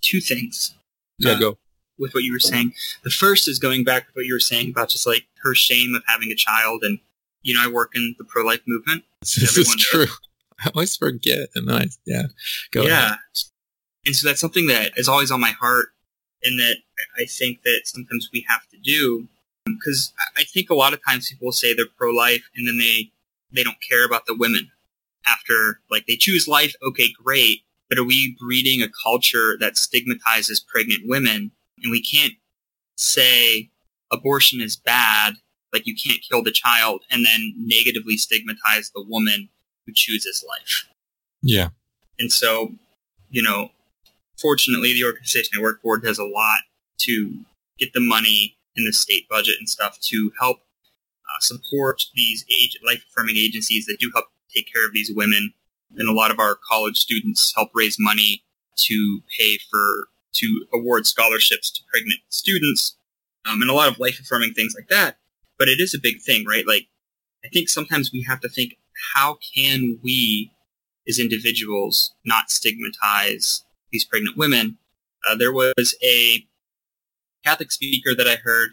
[0.00, 0.74] Two things
[1.18, 1.58] Yeah, Uh, go.
[1.98, 2.72] With what you were saying.
[3.02, 5.94] The first is going back to what you were saying about just like her shame
[5.94, 6.82] of having a child.
[6.82, 6.98] And,
[7.42, 9.04] you know, I work in the pro-life movement.
[9.20, 9.76] This is knows.
[9.76, 10.06] true.
[10.64, 11.48] I always forget.
[11.54, 12.22] And then I, yeah,
[12.70, 13.06] go yeah.
[13.06, 13.18] ahead.
[14.06, 15.88] And so that's something that is always on my heart
[16.42, 16.76] and that
[17.18, 19.28] I- think that sometimes we have to do.
[19.66, 23.10] Because I think a lot of times people say they're pro-life and then they,
[23.50, 24.70] they don't care about the women
[25.26, 27.62] after, like, they choose life, okay, great.
[27.88, 31.50] But are we breeding a culture that stigmatizes pregnant women?
[31.82, 32.34] And we can't
[32.96, 33.70] say
[34.12, 35.34] abortion is bad,
[35.72, 39.48] like you can't kill the child, and then negatively stigmatize the woman
[39.86, 40.86] who chooses life.
[41.42, 41.70] Yeah.
[42.18, 42.72] And so,
[43.28, 43.70] you know,
[44.40, 46.60] fortunately, the organization I work for does a lot
[47.00, 47.40] to
[47.78, 52.78] get the money in the state budget and stuff to help uh, support these age-
[52.86, 55.52] life-affirming agencies that do help take care of these women.
[55.96, 58.44] And a lot of our college students help raise money
[58.76, 62.96] to pay for to award scholarships to pregnant students,
[63.46, 65.16] um, and a lot of life-affirming things like that.
[65.58, 66.66] But it is a big thing, right?
[66.66, 66.88] Like,
[67.44, 68.76] I think sometimes we have to think,
[69.14, 70.50] how can we
[71.08, 74.78] as individuals not stigmatize these pregnant women.
[75.28, 76.46] Uh, there was a
[77.44, 78.70] Catholic speaker that I heard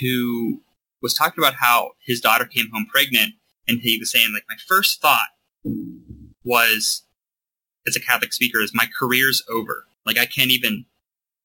[0.00, 0.62] who
[1.02, 3.34] was talking about how his daughter came home pregnant,
[3.66, 5.28] and he was saying, like, my first thought
[6.44, 7.02] was,
[7.86, 9.86] as a Catholic speaker, is my career's over.
[10.06, 10.86] Like, I can't even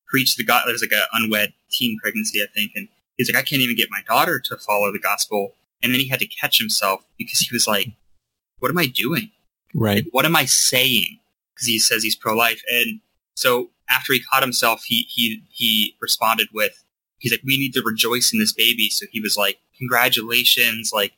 [0.08, 0.64] preach the God.
[0.66, 2.88] There's like an unwed teen pregnancy, I think, and
[3.18, 5.54] he's like, I can't even get my daughter to follow the gospel.
[5.84, 7.90] And then he had to catch himself because he was like,
[8.60, 9.32] what am I doing?
[9.74, 10.06] Right.
[10.12, 11.20] what am I saying?
[11.54, 13.02] Because he says he's pro-life, and
[13.36, 16.84] so after he caught himself, he he he responded with,
[17.20, 18.90] he's like, we need to rejoice in this baby.
[18.90, 21.14] So he was like, congratulations, like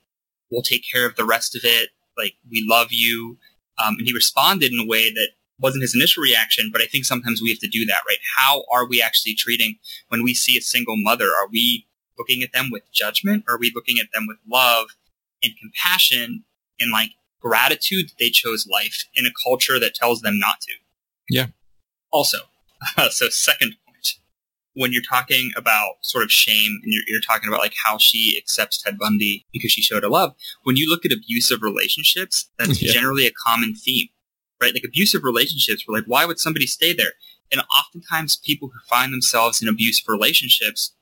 [0.50, 3.38] we'll take care of the rest of it, like we love you,
[3.84, 7.06] um, and he responded in a way that wasn't his initial reaction, but I think
[7.06, 8.20] sometimes we have to do that, right?
[8.38, 9.76] How are we actually treating
[10.10, 11.26] when we see a single mother?
[11.26, 13.44] Are we looking at them with judgment?
[13.48, 14.88] Or are we looking at them with love
[15.44, 16.44] and compassion
[16.80, 20.74] and like gratitude that they chose life in a culture that tells them not to.
[21.30, 21.48] Yeah.
[22.12, 22.38] Also,
[23.10, 24.08] so second point,
[24.74, 28.36] when you're talking about sort of shame and you're, you're talking about like how she
[28.42, 32.82] accepts Ted Bundy because she showed her love, when you look at abusive relationships, that's
[32.82, 32.94] Yeah.
[32.94, 34.08] generally a common theme,
[34.62, 34.74] right?
[34.74, 37.14] Like abusive relationships, we're like, why would somebody stay there?
[37.52, 40.94] And oftentimes people who find themselves in abusive relationships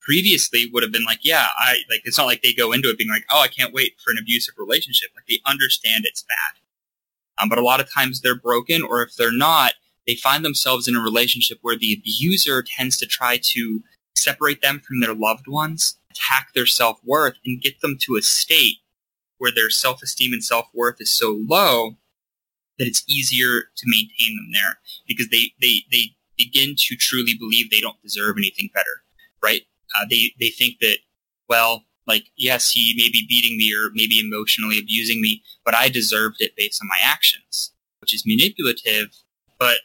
[0.00, 2.98] previously would have been like, yeah, I like it's not like they go into it
[2.98, 5.10] being like, oh, I can't wait for an abusive relationship.
[5.14, 7.42] Like they understand it's bad.
[7.42, 9.72] Um, but a lot of times they're broken, or if they're not,
[10.06, 13.82] they find themselves in a relationship where the abuser tends to try to
[14.14, 18.78] separate them from their loved ones, attack their self-worth, and get them to a state
[19.38, 21.96] where their self-esteem and self-worth is so low
[22.80, 27.70] that it's easier to maintain them there because they, they, they begin to truly believe
[27.70, 29.04] they don't deserve anything better,
[29.42, 29.62] right?
[29.94, 30.96] Uh, they, they think that,
[31.46, 35.90] well, like, yes, he may be beating me or maybe emotionally abusing me, but I
[35.90, 39.10] deserved it based on my actions, which is manipulative.
[39.58, 39.80] But,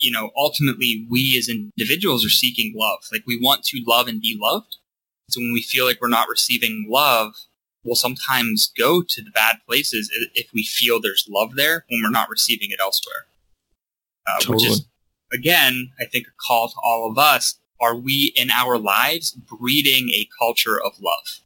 [0.00, 3.04] you know, ultimately we as individuals are seeking love.
[3.12, 4.78] Like we want to love and be loved.
[5.30, 7.36] So when we feel like we're not receiving love,
[7.84, 12.10] we'll sometimes go to the bad places if we feel there's love there when we're
[12.10, 13.26] not receiving it elsewhere.
[14.26, 14.86] Uh, Which is,
[15.32, 17.58] again, I think a call to all of us.
[17.80, 21.40] Are we in our lives breeding a culture of love?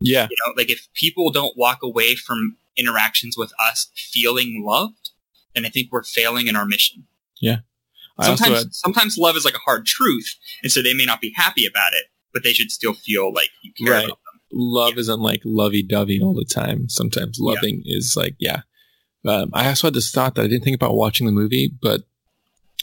[0.00, 0.26] Yeah.
[0.28, 5.10] You know, like if people don't walk away from interactions with us feeling loved,
[5.54, 7.06] then I think we're failing in our mission.
[8.18, 11.20] I Sometimes, had, sometimes love is like a hard truth, and so they may not
[11.20, 14.04] be happy about it, but they should still feel like you care Right.
[14.06, 14.18] about.
[14.56, 16.88] Love isn't like lovey dovey all the time.
[16.88, 17.52] Sometimes Yeah.
[17.52, 18.62] loving is like, yeah.
[19.26, 22.02] Um, I also had this thought that I didn't think about watching the movie, but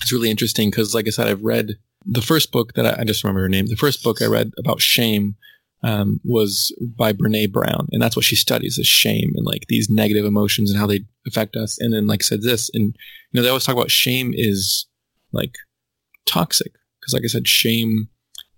[0.02, 3.04] it's really interesting because, like I said, I've read the first book that I, I
[3.06, 3.68] just remember her name.
[3.68, 5.36] The first book I read about shame
[5.84, 9.90] um, was by Brene Brown, and that's what she studies is shame and like these
[9.90, 11.78] negative emotions and how they affect us.
[11.80, 12.88] And then, like I said, this, and
[13.32, 14.86] you know, they always talk about shame is
[15.32, 15.56] like
[16.26, 18.10] toxic because, like I said, shame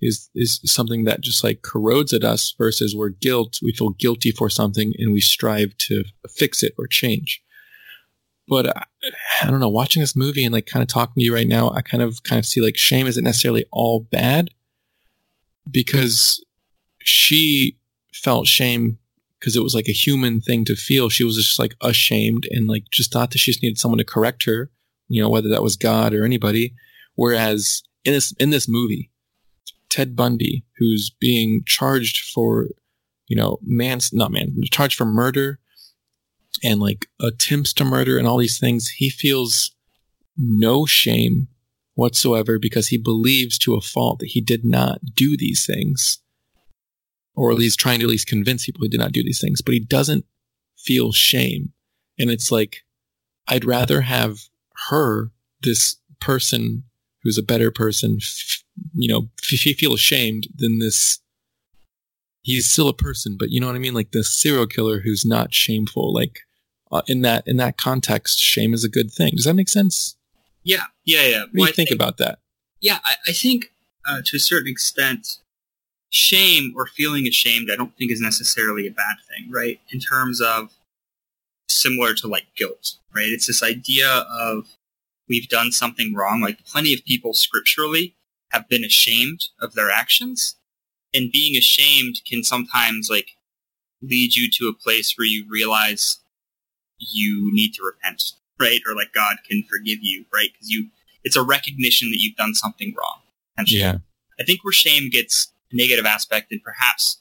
[0.02, 4.32] is is something that just like corrodes at us versus we're guilt we feel guilty
[4.32, 7.42] for something and we strive to fix it or change
[8.48, 8.84] but I,
[9.42, 11.72] I don't know watching this movie and like kind of talking to you right now
[11.72, 14.50] i kind of kind of see like shame isn't necessarily all bad
[15.70, 16.44] because
[17.00, 17.78] she
[18.14, 18.98] felt shame
[19.40, 21.08] because it was like a human thing to feel.
[21.10, 24.04] She was just like ashamed and like just thought that she just needed someone to
[24.04, 24.72] correct her,
[25.08, 26.74] you know, whether that was God or anybody.
[27.14, 29.12] Whereas in this in this movie,
[29.96, 32.68] Ted Bundy, who's being charged for,
[33.28, 35.58] you know, man's not man, charged for murder
[36.62, 39.74] and like attempts to murder and all these things, he feels
[40.38, 41.48] no shame
[41.94, 46.20] whatsoever because he believes to a fault that he did not do these things.
[47.34, 49.62] Or at least trying to at least convince people he did not do these things,
[49.62, 50.26] but he doesn't
[50.78, 51.72] feel shame.
[52.20, 52.80] And it's like,
[53.48, 54.40] I'd rather have
[54.90, 55.32] her,
[55.62, 56.84] this person
[57.24, 58.20] who's a better person,
[58.94, 61.20] you know, if f- feel ashamed than this.
[62.42, 63.96] He's still a person, but you know what I mean?
[63.96, 66.14] Like this serial killer who's not shameful.
[66.14, 66.42] Like
[66.92, 69.34] uh, in that in that context, shame is a good thing.
[69.36, 70.16] Does that make sense?
[70.64, 71.40] Yeah, yeah, yeah.
[71.40, 72.40] What do you think, think, about that?
[72.82, 73.72] Yeah, I, I think
[74.06, 75.40] uh, to a certain extent,
[76.10, 79.80] shame or feeling ashamed, I don't think is necessarily a bad thing, right?
[79.92, 80.72] In terms of
[81.68, 83.28] similar to like guilt, right?
[83.28, 84.68] It's this idea of
[85.28, 86.42] we've done something wrong.
[86.42, 88.16] Like plenty of people scripturally
[88.52, 90.56] have been ashamed of their actions,
[91.14, 93.30] and being ashamed can sometimes like
[94.02, 96.20] lead you to a place where you realize
[97.00, 98.82] you need to repent, right?
[98.88, 100.50] Or like God can forgive you, right?
[100.54, 100.88] Because you,
[101.24, 103.22] it's a recognition that you've done something wrong.
[103.68, 103.98] Yeah.
[104.40, 107.20] I think where shame gets a negative aspect, and perhaps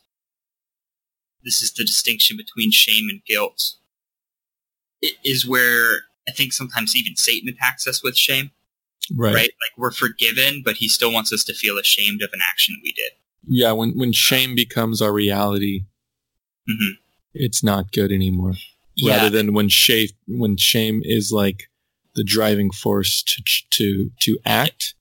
[1.44, 3.74] this is the distinction between shame and guilt,
[5.24, 8.50] is where I think sometimes even Satan attacks us with shame.
[9.14, 9.34] Right.
[9.34, 9.50] Right?
[9.50, 12.92] Like we're forgiven, but he still wants us to feel ashamed of an action we
[12.92, 13.12] did.
[13.46, 15.84] Yeah, when when shame becomes our reality,
[16.68, 16.92] mm-hmm.
[17.34, 18.54] it's not good anymore
[18.96, 19.16] yeah.
[19.16, 21.64] rather than when shame when shame is like
[22.14, 24.94] the driving force to to to act.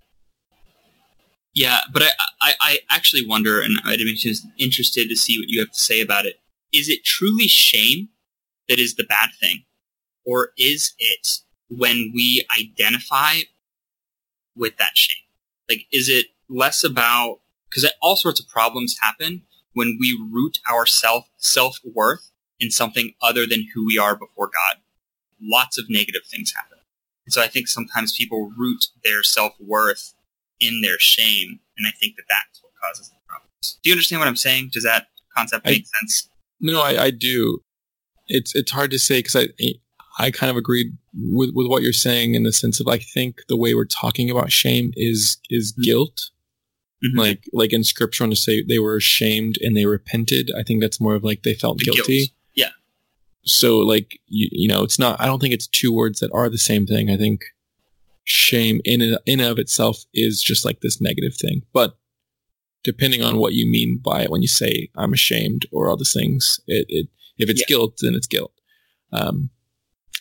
[1.55, 2.09] Yeah, but I,
[2.41, 4.19] I, I actually wonder, and I'd be
[4.57, 6.39] interested to see what you have to say about it.
[6.71, 8.09] Is it truly shame
[8.67, 9.63] that is the bad thing,
[10.25, 11.27] or is it
[11.69, 13.41] when we identify
[14.55, 15.17] with that shame?
[15.69, 17.39] Like, is it less about
[17.69, 23.13] because all sorts of problems happen when we root our self self worth in something
[23.21, 24.81] other than who we are before God,
[25.41, 26.77] lots of negative things happen.
[27.25, 30.13] And so I think sometimes people root their self-worth
[30.59, 33.79] in their shame, and I think that that's what causes the problems.
[33.83, 34.69] Do you understand what I'm saying?
[34.71, 36.29] Does that concept make I, sense?
[36.59, 37.59] No, I, I, do.
[38.27, 39.47] It's it's hard to say because I
[40.19, 43.41] I kind of agreed with with what you're saying in the sense of I think
[43.47, 45.81] the way we're talking about shame is is mm-hmm.
[45.83, 46.29] guilt.
[47.03, 47.19] Mm-hmm.
[47.19, 50.81] Like like in scripture when to say they were ashamed and they repented, I think
[50.81, 52.17] that's more of like they felt the guilty.
[52.17, 52.31] Guilt
[53.45, 56.49] so like you, you know it's not i don't think it's two words that are
[56.49, 57.45] the same thing i think
[58.23, 61.97] shame in and, in and of itself is just like this negative thing but
[62.83, 66.13] depending on what you mean by it when you say i'm ashamed or all these
[66.13, 67.67] things it, it if it's yeah.
[67.67, 68.53] guilt then it's guilt
[69.11, 69.49] um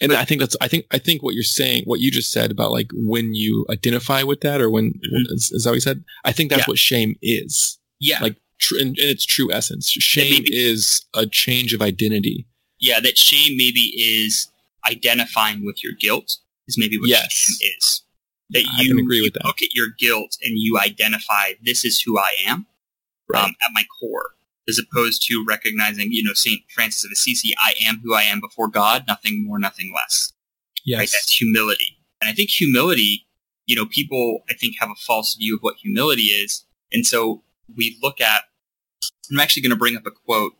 [0.02, 2.50] and i think that's i think i think what you're saying what you just said
[2.50, 5.32] about like when you identify with that or when mm-hmm.
[5.32, 6.66] is, is that what you said i think that's yeah.
[6.70, 11.72] what shame is yeah like tr- in, in its true essence shame is a change
[11.72, 12.46] of identity
[12.82, 14.48] yeah, that shame maybe is
[14.84, 17.30] identifying with your guilt is maybe what yes.
[17.30, 18.02] shame is.
[18.50, 19.44] That you, I can agree with that.
[19.44, 22.66] look at your guilt and you identify this is who I am
[23.28, 23.44] right.
[23.44, 24.30] um, at my core,
[24.68, 28.40] as opposed to recognizing, you know, Saint Francis of Assisi, I am who I am
[28.40, 30.33] before God, nothing more, nothing less.
[30.85, 31.09] Yes, right?
[31.12, 33.27] that's humility, and I think humility.
[33.66, 37.42] You know, people I think have a false view of what humility is, and so
[37.77, 38.44] we look at.
[39.31, 40.53] I'm actually going to bring up a quote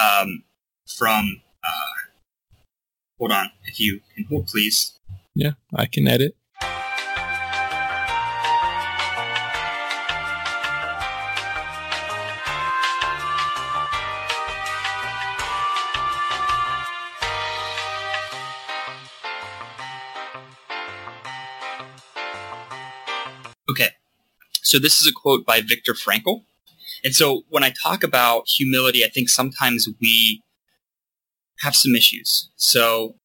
[0.00, 0.44] um,
[0.86, 2.08] from, uh,
[3.18, 4.98] hold on, if you can hold, please.
[5.34, 6.36] Yeah, I can edit.
[24.70, 26.44] So this is a quote by Viktor Frankl.
[27.02, 30.44] And so when I talk about humility, I think sometimes we
[31.58, 32.48] have some issues.
[32.54, 33.16] So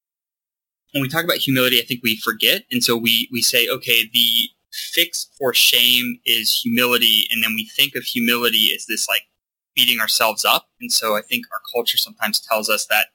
[0.92, 2.64] when we talk about humility, I think we forget.
[2.72, 7.28] And so we, we say, okay, the fix for shame is humility.
[7.32, 9.28] And then we think of humility as this like
[9.76, 10.70] beating ourselves up.
[10.82, 13.10] And so I think our culture sometimes tells us that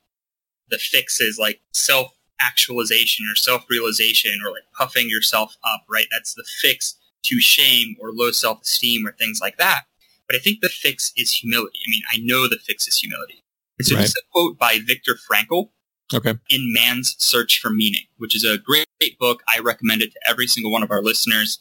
[0.69, 6.07] the fix is like self actualization or self realization or like puffing yourself up, right?
[6.13, 6.95] That's the fix
[7.25, 9.83] to shame or low self esteem or things like that.
[10.29, 11.79] But I think the fix is humility.
[11.87, 13.43] I mean, I know the fix is humility.
[13.79, 14.03] And so right.
[14.03, 15.71] this is a quote by Viktor Frankl.
[16.13, 16.35] Okay.
[16.49, 18.87] In Man's Search for Meaning, which is a great
[19.21, 19.43] book.
[19.55, 21.61] I recommend it to every single one of our listeners.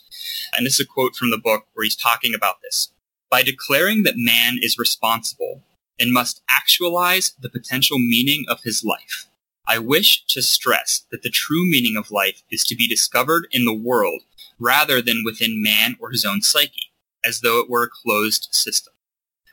[0.58, 2.92] And this is a quote from the book where he's talking about this.
[3.30, 5.62] By declaring that man is responsible
[6.00, 9.28] and must actualize the potential meaning of his life,
[9.68, 13.66] I wish to stress that the true meaning of life is to be discovered in
[13.66, 14.24] the world
[14.60, 16.92] rather than within man or his own psyche,
[17.24, 18.94] as though it were a closed system.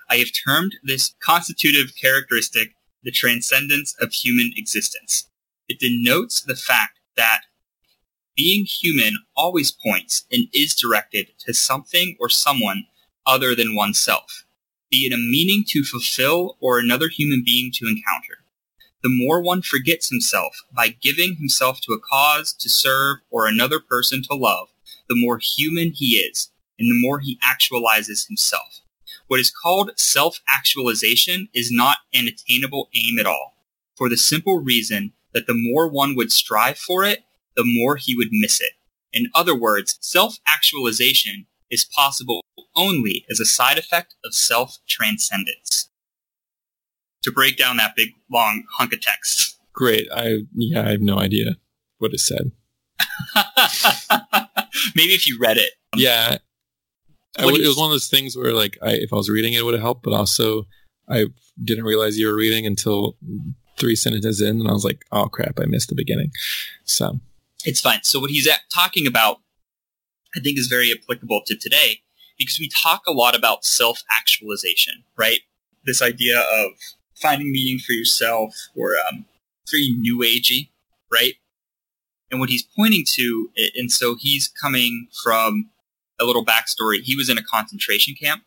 [0.08, 5.28] I have termed this constitutive characteristic the transcendence of human existence.
[5.68, 7.42] It denotes the fact that
[8.36, 12.84] being human always points and is directed to something or someone
[13.24, 14.44] other than oneself,
[14.90, 18.44] be it a meaning to fulfill or another human being to encounter.
[19.02, 23.78] The more one forgets himself by giving himself to a cause to serve or another
[23.78, 24.68] person to love,
[25.08, 28.82] the more human he is, and the more he actualizes himself.
[29.28, 33.54] What is called self-actualization is not an attainable aim at all,
[33.96, 37.24] for the simple reason that the more one would strive for it,
[37.56, 38.72] the more he would miss it.
[39.12, 42.42] In other words, self-actualization is possible
[42.76, 45.88] only as a side effect of self-transcendence.
[47.22, 49.58] To break down that big, long hunk of text.
[49.72, 50.06] Great.
[50.14, 51.56] I yeah, I have no idea
[51.98, 52.52] what it said.
[54.94, 55.70] Maybe if you read it.
[55.94, 56.38] Yeah,
[57.38, 59.62] it was one of those things where like I, if I was reading it, it
[59.64, 60.66] would have helped, but also
[61.08, 61.26] I
[61.62, 63.16] didn't realize you were reading until
[63.78, 66.32] three sentences in, and I was like, oh crap, I missed the beginning.
[66.84, 67.20] So
[67.64, 68.00] It's fine.
[68.02, 69.38] So what he's at, talking about,
[70.34, 72.00] I think, is very applicable to today
[72.38, 75.40] because we talk a lot about self-actualization, right?
[75.84, 76.72] This idea of
[77.14, 79.24] finding meaning for yourself, or um,
[79.70, 80.68] very new agey,
[81.12, 81.34] right?
[82.30, 85.70] And what he's pointing to, and so he's coming from
[86.18, 87.00] a little backstory.
[87.00, 88.42] He was in a concentration camp,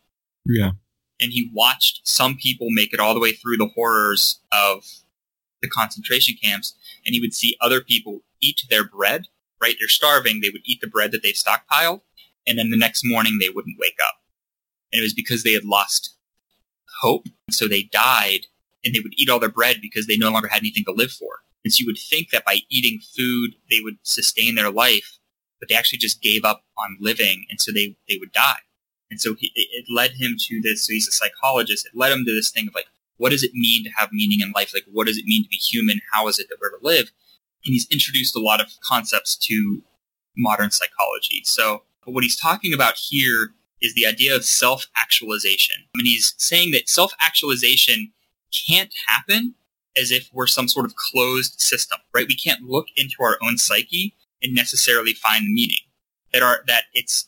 [0.45, 0.71] yeah,
[1.21, 4.83] and he watched some people make it all the way through the horrors of
[5.61, 6.75] the concentration camps,
[7.05, 9.27] and he would see other people eat their bread,
[9.61, 9.75] right?
[9.79, 10.41] They're starving.
[10.41, 12.01] They would eat the bread that they've stockpiled,
[12.45, 14.15] and then the next morning they wouldn't wake up.
[14.91, 16.15] And it was because they had lost
[17.01, 17.27] hope.
[17.49, 18.47] So they died,
[18.83, 21.11] and they would eat all their bread because they no longer had anything to live
[21.11, 21.39] for.
[21.63, 25.19] And so you would think that by eating food, they would sustain their life,
[25.59, 28.59] but they actually just gave up on living, and so they, they would die.
[29.11, 30.85] And so he, it led him to this.
[30.85, 31.85] So he's a psychologist.
[31.85, 32.85] It led him to this thing of like,
[33.17, 34.71] what does it mean to have meaning in life?
[34.73, 35.99] Like, what does it mean to be human?
[36.13, 37.11] How is it that we're to live?
[37.65, 39.81] And he's introduced a lot of concepts to
[40.37, 41.41] modern psychology.
[41.43, 43.49] So what he's talking about here
[43.81, 45.75] is the idea of self-actualization.
[45.95, 48.13] And he's saying that self-actualization
[48.67, 49.55] can't happen
[49.99, 52.27] as if we're some sort of closed system, right?
[52.27, 55.77] We can't look into our own psyche and necessarily find the meaning.
[56.33, 57.27] That are that it's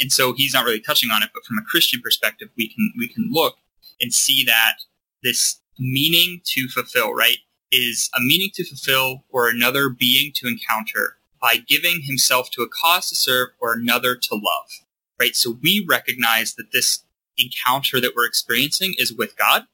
[0.00, 2.92] and so he's not really touching on it, but from a Christian perspective, we can
[2.98, 3.56] we can look
[4.00, 4.76] and see that
[5.22, 7.38] this meaning to fulfill, right,
[7.70, 12.68] is a meaning to fulfill or another being to encounter by giving himself to a
[12.68, 14.70] cause to serve or another to love,
[15.18, 15.34] right?
[15.34, 17.04] So we recognize that this
[17.38, 19.64] encounter that we're experiencing is with God,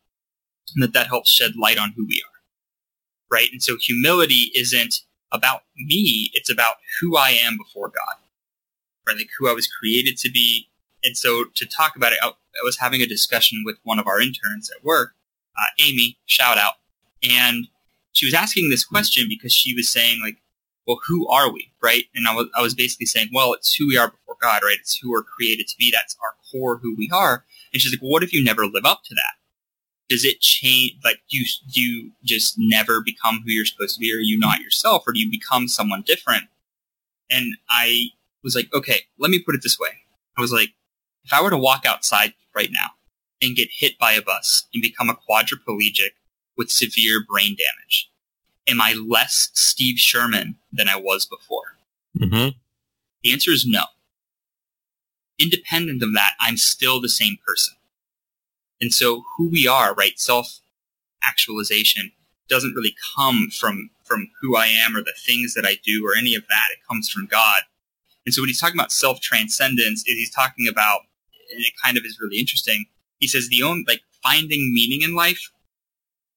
[0.74, 2.40] and that that helps shed light on who we are,
[3.30, 3.48] right?
[3.52, 5.02] And so humility isn't
[5.32, 8.16] about me; it's about who I am before God
[9.06, 9.16] right?
[9.16, 10.68] Like who I was created to be.
[11.04, 12.32] And so to talk about it, I,
[12.64, 15.14] was having a discussion with one of our interns at work,
[15.58, 16.74] uh, Amy, shout out.
[17.22, 17.68] And
[18.12, 20.38] she was asking this question because she was saying like,
[20.86, 22.04] well, who are we, right?
[22.14, 24.78] And I was, I was basically saying, well, it's who we are before God, right?
[24.80, 25.90] It's who we're created to be.
[25.92, 27.44] That's our core who we are.
[27.72, 29.34] And she's like, well, what if you never live up to that?
[30.08, 30.92] Does it change?
[31.04, 34.12] Like, do you, do you just never become who you're supposed to be?
[34.12, 35.04] Or are you not yourself?
[35.06, 36.44] Or do you become someone different?
[37.30, 38.08] And I
[38.42, 39.88] was like, okay, let me put it this way.
[40.38, 40.70] I was like,
[41.24, 42.90] if I were to walk outside right now
[43.42, 46.12] and get hit by a bus and become a quadriplegic
[46.56, 48.10] with severe brain damage,
[48.68, 51.76] am I less Steve Sherman than I was before?
[52.18, 52.50] mm-hmm.
[53.22, 53.82] The answer is no.
[55.38, 57.74] Independent of that, I'm still the same person.
[58.80, 62.12] And so who we are, right, self-actualization
[62.48, 66.16] doesn't really come from, from who I am or the things that I do or
[66.16, 66.68] any of that.
[66.72, 67.62] It comes from God.
[68.24, 71.00] And so when he's talking about self-transcendence, is he's talking about,
[71.54, 72.86] and it kind of is really interesting,
[73.18, 75.50] he says the only, like, finding meaning in life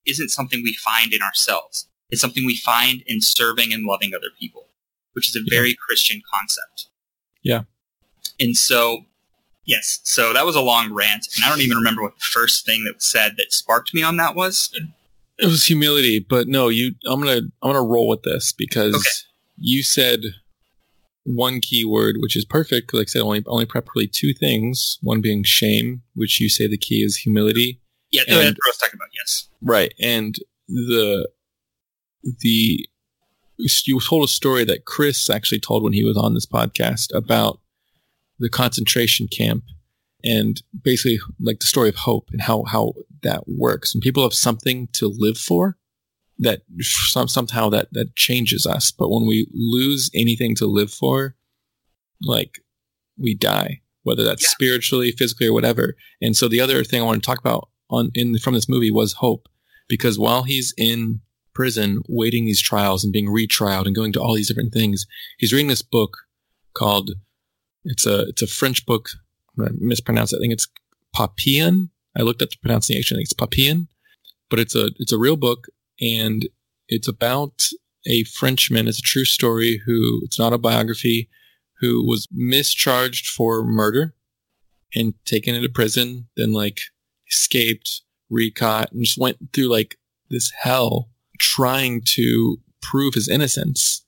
[0.05, 1.87] isn't something we find in ourselves.
[2.09, 4.69] It's something we find in serving and loving other people,
[5.13, 5.49] which is a Yeah.
[5.49, 6.87] very Christian concept.
[7.43, 7.63] Yeah.
[8.39, 9.05] And so,
[9.65, 12.65] yes, so that was a long rant, and I don't even remember what the first
[12.65, 14.69] thing that was said that sparked me on that was.
[15.37, 16.95] It was humility, but no, you.
[17.07, 19.09] I'm gonna I'm gonna roll with this because Okay.
[19.57, 20.21] you said
[21.23, 22.93] one key word, which is perfect.
[22.93, 24.97] Like I said, only only properly two things.
[25.01, 27.79] One being shame, which you say the key is humility,
[28.11, 29.47] Yeah, And- that's what I was talking about, yes.
[29.61, 29.93] right?
[29.99, 30.35] And
[30.67, 31.29] the
[32.41, 32.85] the
[33.85, 37.59] you told a story that Chris actually told when he was on this podcast about
[38.39, 39.63] the concentration camp
[40.23, 43.93] and basically like the story of hope and how how that works.
[43.93, 45.77] And people have something to live for,
[46.37, 48.91] that some, somehow that that changes us.
[48.91, 51.35] But when we lose anything to live for,
[52.21, 52.59] like
[53.17, 54.49] we die, whether that's yeah.
[54.49, 55.95] spiritually, physically, or whatever.
[56.21, 58.91] And so the other thing I want to talk about on in from this movie
[58.91, 59.47] was hope,
[59.87, 61.21] because while he's in
[61.53, 65.05] prison waiting these trials and being retrialed and going to all these different things,
[65.37, 66.17] he's reading this book
[66.73, 67.11] called
[67.85, 69.09] it's a it's a French book.
[69.57, 70.37] I'm gonna mispronounce it.
[70.37, 70.67] I think it's
[71.13, 71.89] Papillon.
[72.17, 73.15] I looked up the pronunciation.
[73.15, 73.87] I think it's Papillon,
[74.49, 75.67] but it's a it's a real book
[76.01, 76.47] and
[76.87, 77.67] it's about
[78.07, 78.87] a Frenchman.
[78.87, 81.29] It's a true story who it's an autobiography
[81.79, 84.13] who was mischarged for murder
[84.95, 86.81] and taken into prison, then like
[87.29, 89.97] escaped, recaught, and just went through like
[90.29, 94.05] this hell trying to prove his innocence.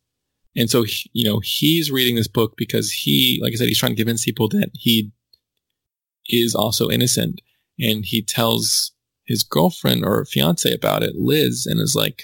[0.56, 3.94] And so, you know, he's reading this book because he, like I said, he's trying
[3.94, 5.12] to convince people that he
[6.28, 7.42] is also innocent.
[7.80, 8.92] And he tells
[9.26, 12.24] his girlfriend or fiance about it, Liz, and is like,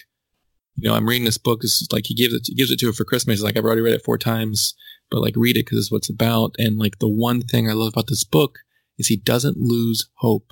[0.76, 1.62] you know, I'm reading this book.
[1.64, 3.40] It's like he gives it, he gives it to her for Christmas.
[3.40, 4.76] He's like, I've already read it four times,
[5.10, 6.54] but like read it because it's what it's about.
[6.58, 8.60] And like the one thing I love about this book
[8.98, 10.52] is he doesn't lose hope.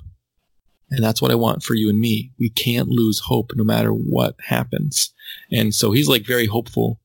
[0.90, 2.32] And that's what I want for you and me.
[2.38, 5.12] We can't lose hope no matter what happens.
[5.52, 7.00] And so he's like very hopeful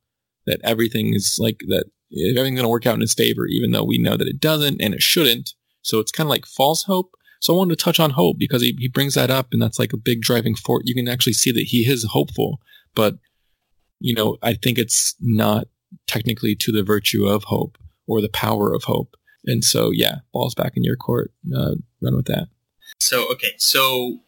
[0.46, 3.84] that everything is like that everything's going to work out in his favor, even though
[3.84, 5.54] we know that it doesn't and it shouldn't.
[5.82, 8.62] So it's kind of like false hope, so I wanted to touch on hope because
[8.62, 10.84] he, he brings that up and that's like a big driving force.
[10.86, 12.60] You can actually see that he is hopeful,
[12.96, 13.16] but
[14.00, 15.68] you know, I think it's not
[16.08, 17.78] technically to the virtue of hope
[18.08, 19.16] or the power of hope.
[19.46, 21.32] And so, yeah, ball's back in your court.
[21.56, 22.48] Uh, run with that.
[23.00, 23.54] So, okay.
[23.58, 24.20] So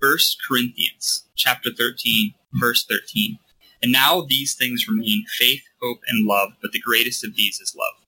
[0.00, 3.38] First Corinthians chapter 13, verse 13.
[3.82, 7.76] And now these things remain faith, hope, and love, but the greatest of these is
[7.76, 8.04] love.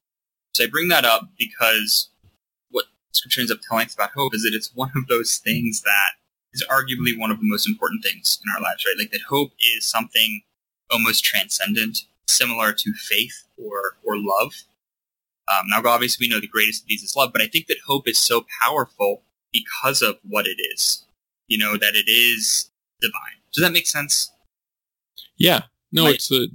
[0.54, 2.08] So I bring that up because
[2.70, 5.82] what scripture ends up telling us about hope is that it's one of those things
[5.82, 6.10] that
[6.52, 8.96] is arguably one of the most important things in our lives, right?
[8.98, 10.42] Like that hope is something
[10.90, 14.54] almost transcendent, similar to faith or or love.
[15.48, 17.78] Um, now, obviously, we know the greatest of these is love, but I think that
[17.86, 21.06] hope is so powerful because of what it is.
[21.46, 23.40] You know that it is divine.
[23.52, 24.30] Does that make sense?
[25.38, 25.62] Yeah.
[25.92, 26.48] No, like, it's a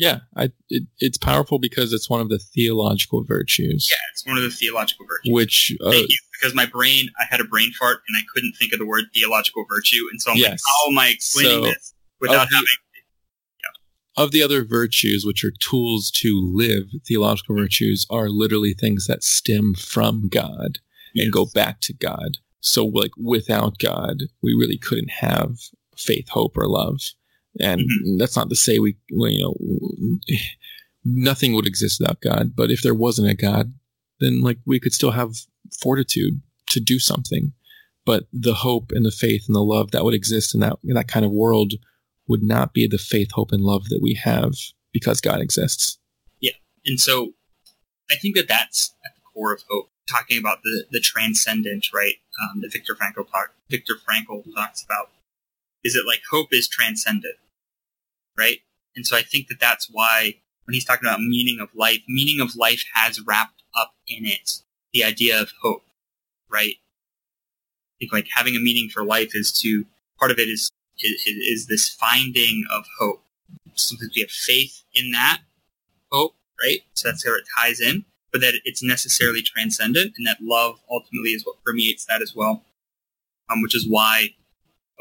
[0.00, 3.88] yeah, I, it, it's powerful because it's one of the theological virtues.
[3.90, 5.32] Yeah, it's one of the theological virtues.
[5.32, 8.54] Which uh, thank you because my brain, I had a brain fart and I couldn't
[8.58, 10.52] think of the word theological virtue, and so I'm yes.
[10.52, 12.68] like, how am I explaining so, this without the, having?
[13.62, 14.22] Yeah.
[14.24, 19.22] Of the other virtues, which are tools to live, theological virtues are literally things that
[19.22, 20.78] stem from God
[21.14, 21.24] yes.
[21.24, 22.38] and go back to God.
[22.60, 25.58] So, like, without God, we really couldn't have
[25.94, 27.00] faith, hope, or love.
[27.58, 28.18] And mm-hmm.
[28.18, 30.38] that's not to say we, we, you know,
[31.04, 32.52] nothing would exist without God.
[32.54, 33.72] But if there wasn't a God,
[34.20, 35.34] then like we could still have
[35.80, 36.40] fortitude
[36.70, 37.52] to do something.
[38.06, 40.94] But the hope and the faith and the love that would exist in that in
[40.94, 41.74] that kind of world
[42.26, 44.52] would not be the faith, hope, and love that we have
[44.92, 45.98] because God exists.
[46.40, 46.52] Yeah,
[46.86, 47.34] and so
[48.10, 49.90] I think that that's at the core of hope.
[50.08, 52.16] Talking about the the transcendent, right?
[52.42, 55.10] Um, that Viktor Frankl talk, Viktor Frankl talks about
[55.84, 57.36] is it like hope is transcendent,
[58.36, 58.58] right?
[58.96, 62.40] And so I think that that's why when he's talking about meaning of life, meaning
[62.40, 64.60] of life has wrapped up in it
[64.92, 65.84] the idea of hope,
[66.50, 66.74] right?
[66.74, 69.84] I think like having a meaning for life is to
[70.18, 73.22] part of it is is, is this finding of hope.
[73.74, 75.40] Sometimes we have faith in that
[76.12, 76.80] hope, right?
[76.94, 81.30] So that's how it ties in, but that it's necessarily transcendent, and that love ultimately
[81.30, 82.64] is what permeates that as well.
[83.48, 84.34] Um, which is why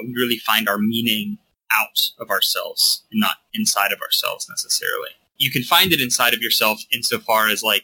[0.04, 1.38] we really find our meaning
[1.72, 5.10] out of ourselves and not inside of ourselves necessarily.
[5.38, 7.84] You can find it inside of yourself insofar as like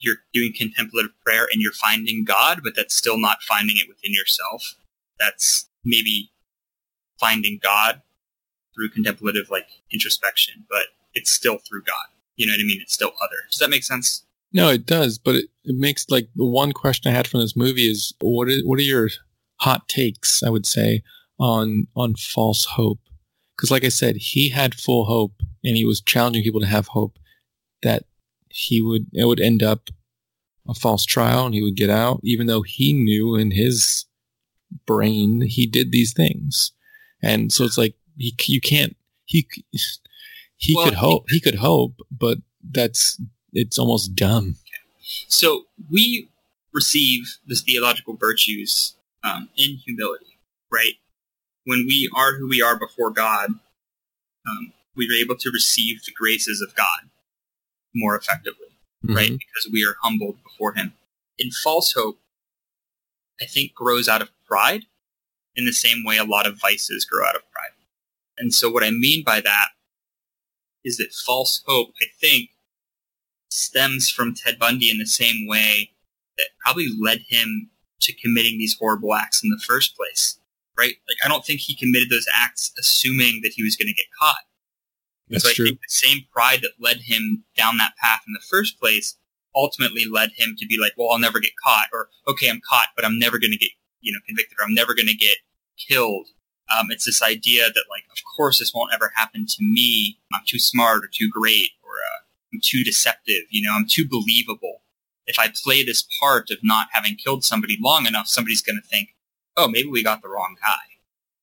[0.00, 4.12] you're doing contemplative prayer and you're finding God, but that's still not finding it within
[4.12, 4.74] yourself.
[5.18, 6.30] That's maybe
[7.18, 8.02] finding God
[8.74, 10.84] through contemplative like introspection, but
[11.14, 12.06] it's still through God.
[12.36, 12.80] You know what I mean?
[12.80, 13.36] It's still other.
[13.50, 14.24] Does that make sense?
[14.52, 17.56] No, it does, but it, it makes like the one question I had from this
[17.56, 19.10] movie is what is, what are your
[19.56, 21.02] hot takes, I would say,
[21.40, 23.00] on on false hope.
[23.56, 26.88] Because like i said he had full hope and he was challenging people to have
[26.88, 27.18] hope
[27.82, 28.04] that
[28.48, 29.90] he would it would end up
[30.68, 34.06] a false trial and he would get out even though he knew in his
[34.86, 36.72] brain he did these things.
[37.22, 39.46] And so it's like he you can't he
[40.56, 42.38] he well, could hope he could hope but
[42.70, 43.20] that's
[43.52, 44.56] it's almost dumb.
[45.28, 46.28] So we
[46.72, 50.38] receive this theological virtues um, in humility
[50.72, 50.94] right
[51.64, 53.50] when we are who we are before God,
[54.48, 57.10] um, we are able to receive the graces of God
[57.94, 58.68] more effectively,
[59.04, 59.14] mm-hmm.
[59.14, 59.30] right?
[59.30, 60.94] Because we are humbled before Him.
[61.38, 62.18] In false hope,
[63.40, 64.84] I think grows out of pride
[65.56, 67.70] in the same way a lot of vices grow out of pride.
[68.38, 69.68] And so what I mean by that
[70.84, 72.50] is that false hope, I think,
[73.50, 75.90] stems from Ted Bundy in the same way
[76.38, 80.38] that probably led him to committing these horrible acts in the first place.
[80.80, 80.96] Right?
[81.08, 84.06] Like I don't think he committed those acts assuming that he was going to get
[84.18, 84.44] caught.
[85.28, 85.66] That's so I true.
[85.66, 89.16] think the same pride that led him down that path in the first place
[89.54, 92.88] ultimately led him to be like, well, I'll never get caught, or okay, I'm caught,
[92.96, 93.70] but I'm never going to get,
[94.00, 95.36] you know, convicted, or I'm never going to get
[95.88, 96.28] killed.
[96.76, 100.18] Um, it's this idea that like, of course, this won't ever happen to me.
[100.32, 102.20] I'm too smart or too great, or uh,
[102.52, 103.42] I'm too deceptive.
[103.50, 104.82] You know, I'm too believable.
[105.26, 108.88] If I play this part of not having killed somebody long enough, somebody's going to
[108.88, 109.10] think,
[109.56, 110.76] oh, maybe we got the wrong guy.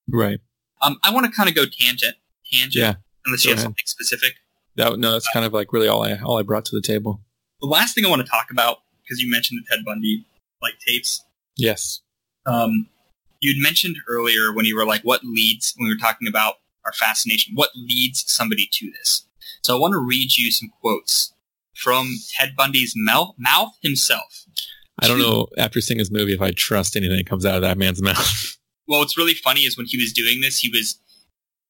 [0.09, 0.39] Right.
[0.81, 2.15] Um, I want to kind of go tangent,
[2.51, 2.93] tangent, Yeah.
[3.25, 3.63] unless go you have ahead.
[3.65, 4.35] something specific.
[4.75, 7.21] That no, that's kind of like really all I all I brought to the table.
[7.61, 10.25] The last thing I want to talk about, because you mentioned the Ted Bundy
[10.61, 11.23] like tapes,
[11.55, 12.01] Yes.
[12.45, 12.87] um,
[13.41, 16.55] you'd mentioned earlier when you were like, what leads, when we were talking about
[16.85, 19.25] our fascination, what leads somebody to this?
[19.63, 21.33] So I want to read you some quotes
[21.75, 24.45] from Ted Bundy's mouth himself.
[24.99, 27.61] I don't know after seeing this movie if I trust anything that comes out of
[27.61, 28.57] that man's mouth.
[28.87, 30.99] Well, what's really funny is when he was doing this, he was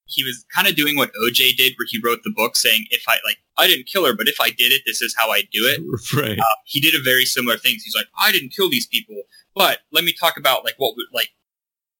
[0.09, 3.03] he was kind of doing what OJ did, where he wrote the book saying, "If
[3.07, 5.41] I like, I didn't kill her, but if I did it, this is how I
[5.41, 5.81] do it."
[6.15, 6.39] right.
[6.39, 7.73] Uh, he did a very similar thing.
[7.73, 9.23] He's like, "I didn't kill these people,
[9.55, 11.29] but let me talk about like what would like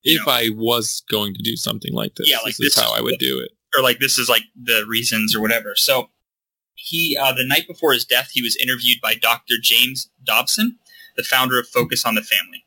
[0.04, 0.32] if know.
[0.32, 3.00] I was going to do something like this, Yeah, like this is this how is
[3.00, 3.52] I would do it.
[3.76, 5.74] or like this is like the reasons or whatever.
[5.76, 6.10] So
[6.76, 9.56] he, uh, the night before his death, he was interviewed by Dr.
[9.62, 10.78] James Dobson,
[11.18, 12.66] the founder of Focus on the Family.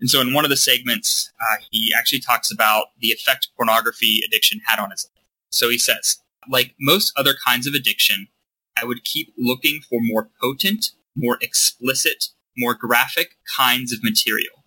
[0.00, 4.20] And so in one of the segments, uh, he actually talks about the effect pornography
[4.26, 5.24] addiction had on his life.
[5.50, 8.28] So he says, like most other kinds of addiction,
[8.76, 14.64] I would keep looking for more potent, more explicit, more graphic kinds of material.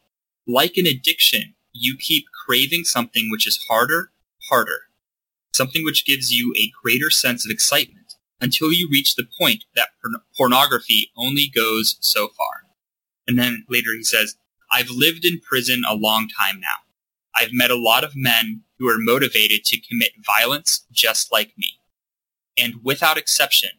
[0.47, 4.11] Like an addiction, you keep craving something which is harder,
[4.49, 4.83] harder,
[5.53, 9.89] something which gives you a greater sense of excitement until you reach the point that
[10.01, 12.66] porn- pornography only goes so far.
[13.27, 14.35] And then later he says,
[14.71, 16.67] I've lived in prison a long time now.
[17.35, 21.79] I've met a lot of men who are motivated to commit violence just like me.
[22.57, 23.69] And without exception,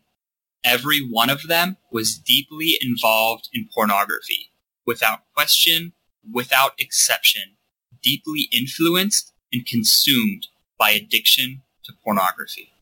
[0.65, 4.53] every one of them was deeply involved in pornography.
[4.87, 5.93] Without question,
[6.33, 7.57] without exception,
[8.03, 10.47] deeply influenced and consumed
[10.79, 12.73] by addiction to pornography.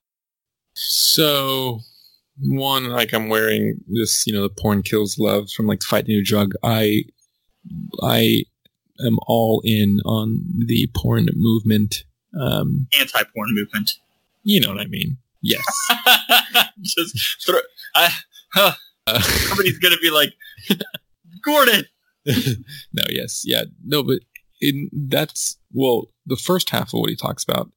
[0.75, 1.81] So,
[2.41, 6.25] one, like I'm wearing this, you know, the porn kills love from like Fight New
[6.25, 6.53] Drug.
[6.63, 7.05] I,
[8.03, 8.45] I
[9.05, 12.05] am all in on the porn movement.
[12.39, 13.93] Um, Anti-porn movement.
[14.43, 15.17] you know what I mean?
[15.43, 15.65] Yes.
[16.83, 17.59] Just throw.
[17.95, 18.11] I,
[18.53, 18.73] huh,
[19.07, 20.33] Uh, somebody's gonna be like,
[21.43, 21.85] Gordon.
[22.27, 24.21] no, yes, yeah, no, but
[24.61, 27.71] in that's well, the first half of what he talks about,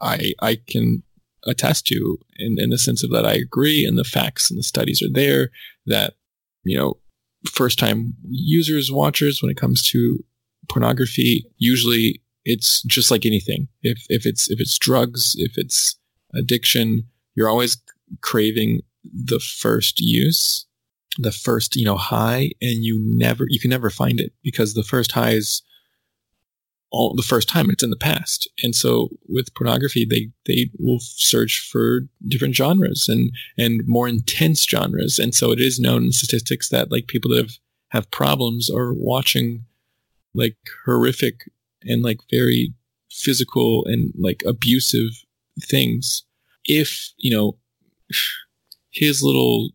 [0.00, 1.02] I I can
[1.46, 4.62] attest to in in the sense of that I agree, and the facts and the
[4.62, 5.50] studies are there
[5.86, 6.14] that
[6.62, 6.98] you know
[7.50, 10.18] first time users watchers when it comes to
[10.68, 13.68] pornography usually it's just like anything.
[13.82, 15.96] If if it's if it's drugs if it's
[16.34, 17.76] addiction you're always
[18.22, 20.66] craving the first use
[21.18, 24.82] the first you know high and you never you can never find it because the
[24.82, 25.62] first high is
[26.94, 28.48] all the first time it's in the past.
[28.62, 34.64] And so with pornography they they will search for different genres and and more intense
[34.64, 35.18] genres.
[35.18, 37.58] And so it is known in statistics that like people that have
[37.90, 39.64] have problems are watching
[40.34, 41.50] like horrific
[41.82, 42.72] and like very
[43.10, 45.10] physical and like abusive
[45.62, 46.24] things.
[46.64, 47.56] If you know
[48.90, 49.70] his little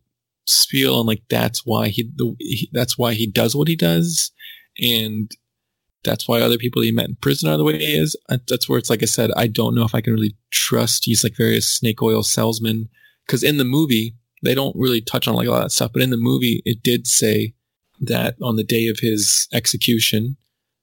[0.46, 4.32] spiel and like that's why he, the, he that's why he does what he does
[4.80, 5.30] and
[6.04, 8.16] that's why other people he met in prison are the way he is.
[8.28, 11.24] That's where it's like i said i don't know if i can really trust he's
[11.24, 12.88] like various snake oil salesman
[13.26, 16.02] because in the movie they don't really touch on like a lot of stuff but
[16.02, 17.54] in the movie it did say
[18.00, 20.36] that on the day of his execution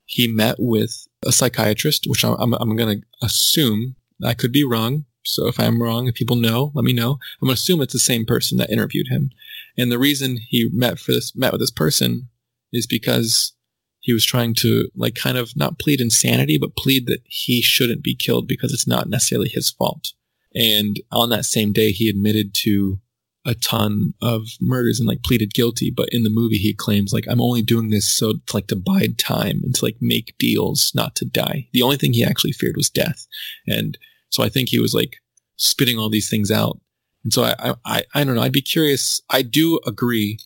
[0.06, 4.64] he met with a psychiatrist which i'm, I'm, I'm going to assume i could be
[4.64, 7.20] wrong so if i'm wrong if people know let me know.
[7.42, 9.32] I'm going to assume it's the same person that interviewed him.
[9.78, 12.30] And the reason he met for this met with this person
[12.72, 13.54] is because
[14.08, 18.02] he was trying to like kind of not plead insanity, but plead that he shouldn't
[18.02, 20.14] be killed because it's not necessarily his fault.
[20.56, 23.02] And on that same day, he admitted to
[23.44, 25.92] a ton of murders and like pleaded guilty.
[25.92, 28.78] But in the movie, he claims like, I'm only doing this so to like to
[28.78, 31.68] bide time and to like make deals, not to die.
[31.74, 33.28] The only thing he actually feared was death.
[33.68, 33.98] And
[34.30, 35.18] so I think he was like
[35.58, 36.80] spitting all these things out.
[37.26, 38.42] And so I, I, I don't know.
[38.42, 39.22] I'd be curious.
[39.30, 40.40] I do agree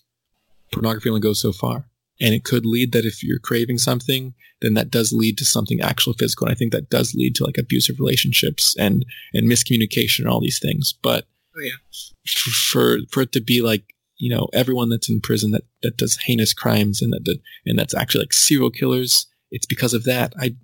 [0.71, 1.90] pornography only goes so far.
[2.21, 5.81] And it could lead that if you're craving something, then that does lead to something
[5.81, 6.45] actual physical.
[6.47, 9.03] And I think that does lead to like abusive relationships and,
[9.33, 10.93] and miscommunication and all these things.
[10.93, 11.25] But
[11.57, 11.71] Oh, yeah.
[11.91, 15.97] f- for, for it to be like, you know, everyone that's in prison that, that
[15.97, 20.03] does heinous crimes and that, that, and that's actually like serial killers, it's because of
[20.03, 20.31] that.
[20.39, 20.55] I,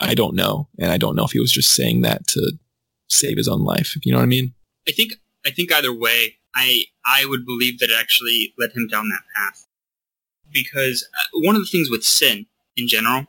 [0.00, 0.68] I don't know.
[0.78, 2.52] And I don't know if he was just saying that to
[3.08, 3.94] save his own life.
[3.96, 4.54] If you know what I mean?
[4.88, 5.12] I think
[5.46, 9.22] I think either way, I I would believe that it actually led him down that
[9.36, 9.66] path
[10.52, 12.46] because uh, one of the things with sin
[12.76, 13.26] in general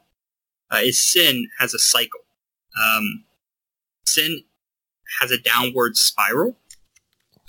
[0.71, 2.21] uh, is sin has a cycle.
[2.81, 3.25] Um,
[4.05, 4.43] sin
[5.19, 6.57] has a downward spiral.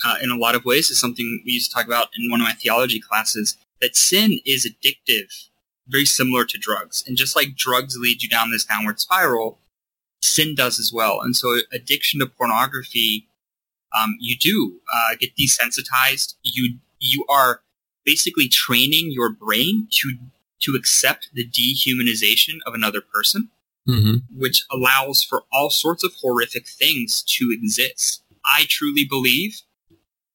[0.05, 2.41] Uh, in a lot of ways, is something we used to talk about in one
[2.41, 3.55] of my theology classes.
[3.79, 5.47] That sin is addictive,
[5.87, 9.59] very similar to drugs, and just like drugs lead you down this downward spiral,
[10.21, 11.21] sin does as well.
[11.21, 13.27] And so, addiction to pornography
[13.93, 16.35] um, you do uh, get desensitized.
[16.43, 17.61] You you are
[18.05, 20.17] basically training your brain to
[20.61, 23.49] to accept the dehumanization of another person,
[23.87, 24.39] Mm-hmm.
[24.39, 28.23] which allows for all sorts of horrific things to exist.
[28.45, 29.61] I truly believe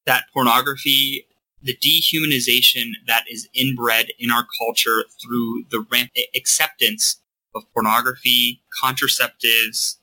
[0.05, 1.27] that pornography,
[1.63, 7.23] the dehumanization that is inbred in our culture through the ramp- acceptance
[7.55, 9.97] of pornography, contraceptives,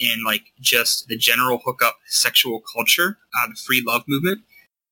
[0.00, 4.40] and like just the general hookup sexual culture, uh, the free love movement.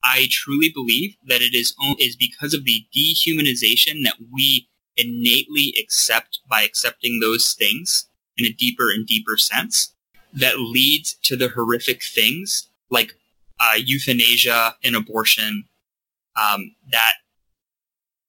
[0.02, 6.40] I truly believe that it is is because of the dehumanization that we innately accept
[6.48, 9.94] by accepting those things in a deeper and deeper sense
[10.32, 13.14] that leads to the horrific things like
[13.60, 15.64] uh, euthanasia and abortion.
[16.36, 17.14] Um, that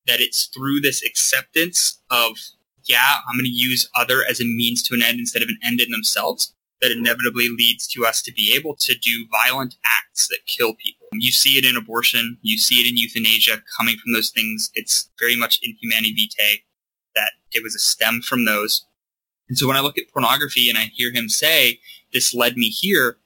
[0.07, 2.37] that it's through this acceptance of
[2.85, 5.59] yeah, I'm going to use other as a means to an end instead of an
[5.63, 10.27] end in themselves that inevitably leads to us to be able to do violent acts
[10.29, 11.07] that kill people.
[11.13, 14.71] You see it in abortion, you see it in euthanasia coming from those things.
[14.75, 16.63] It's very much in Humanae Vitae
[17.15, 18.85] that it was a stem from those.
[19.49, 21.79] And so when I look at pornography and I hear him say,
[22.13, 23.17] this led me here,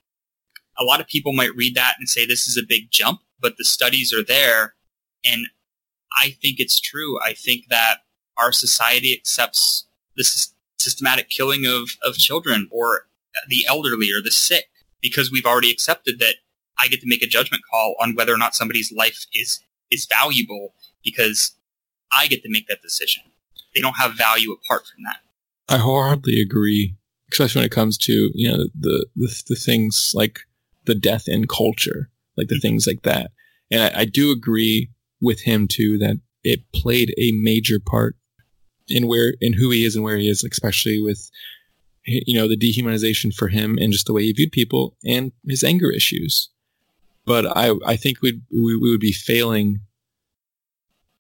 [0.79, 3.57] a lot of people might read that and say this is a big jump, but
[3.57, 4.73] the studies are there.
[5.25, 5.47] And
[6.17, 7.19] I think it's true.
[7.21, 7.99] I think that
[8.37, 9.85] our society accepts
[10.15, 13.07] this systematic killing of, of children or
[13.47, 14.65] the elderly or the sick
[15.01, 16.35] because we've already accepted that
[16.79, 19.59] I get to make a judgment call on whether or not somebody's life is
[19.91, 20.73] is valuable
[21.03, 21.55] because
[22.11, 23.23] I get to make that decision.
[23.75, 25.17] They don't have value apart from that.
[25.69, 26.95] I wholeheartedly agree,
[27.31, 30.39] especially when it comes to you know the the, the things like
[30.85, 32.61] the death in culture, like the mm-hmm.
[32.61, 33.31] things like that.
[33.71, 34.89] And I, I do agree
[35.21, 38.15] with him too that it played a major part
[38.87, 41.29] in where in who he is and where he is, especially with
[42.05, 45.63] you know the dehumanization for him and just the way he viewed people and his
[45.63, 46.49] anger issues.
[47.25, 49.79] But I I think we'd, we we would be failing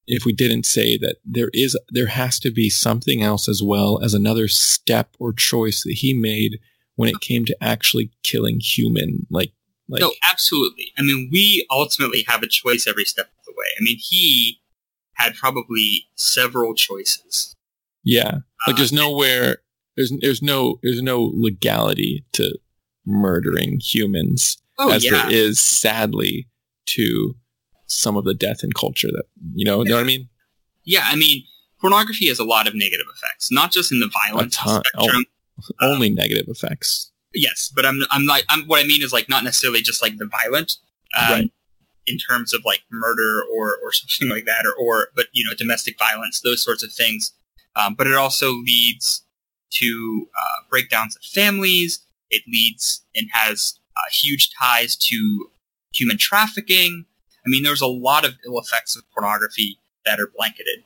[0.05, 3.99] if we didn't say that there is there has to be something else as well
[4.03, 6.59] as another step or choice that he made
[6.95, 9.51] when it came to actually killing human like
[9.87, 10.91] like no, absolutely.
[10.97, 13.67] I mean, we ultimately have a choice every step of the way.
[13.77, 14.61] I mean, he
[15.13, 17.55] had probably several choices.
[18.03, 19.57] yeah like Uh, there's nowhere
[19.95, 22.57] there's there's no there's no legality to
[23.05, 26.47] murdering humans oh as yeah, there is sadly
[26.85, 27.35] to
[27.87, 30.29] some of the death in culture that you know, you know what I mean
[30.85, 31.03] yeah.
[31.05, 31.43] I mean,
[31.79, 34.81] pornography has a lot of negative effects, not just in the violence ton.
[34.97, 35.03] Oh.
[35.07, 35.25] spectrum.
[35.79, 39.43] only negative effects Yes, but I'm I'm like I'm what I mean is like not
[39.43, 40.77] necessarily just like the violent,
[41.17, 41.51] um, Right.
[42.05, 45.53] in terms of like murder or or something like that, or or but you know
[45.57, 47.33] domestic violence, those sorts of things.
[47.75, 49.22] Um, but it also leads
[49.75, 52.05] to uh, breakdowns of families.
[52.29, 55.49] It leads and has uh, huge ties to
[55.93, 57.05] human trafficking.
[57.45, 60.83] I mean, there's a lot of ill effects of pornography that are blanketed.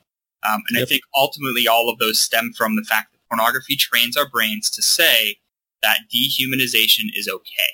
[0.48, 4.16] Um, and I think ultimately all of those stem from the fact that pornography trains
[4.16, 5.38] our brains to say
[5.82, 7.72] that dehumanization is okay.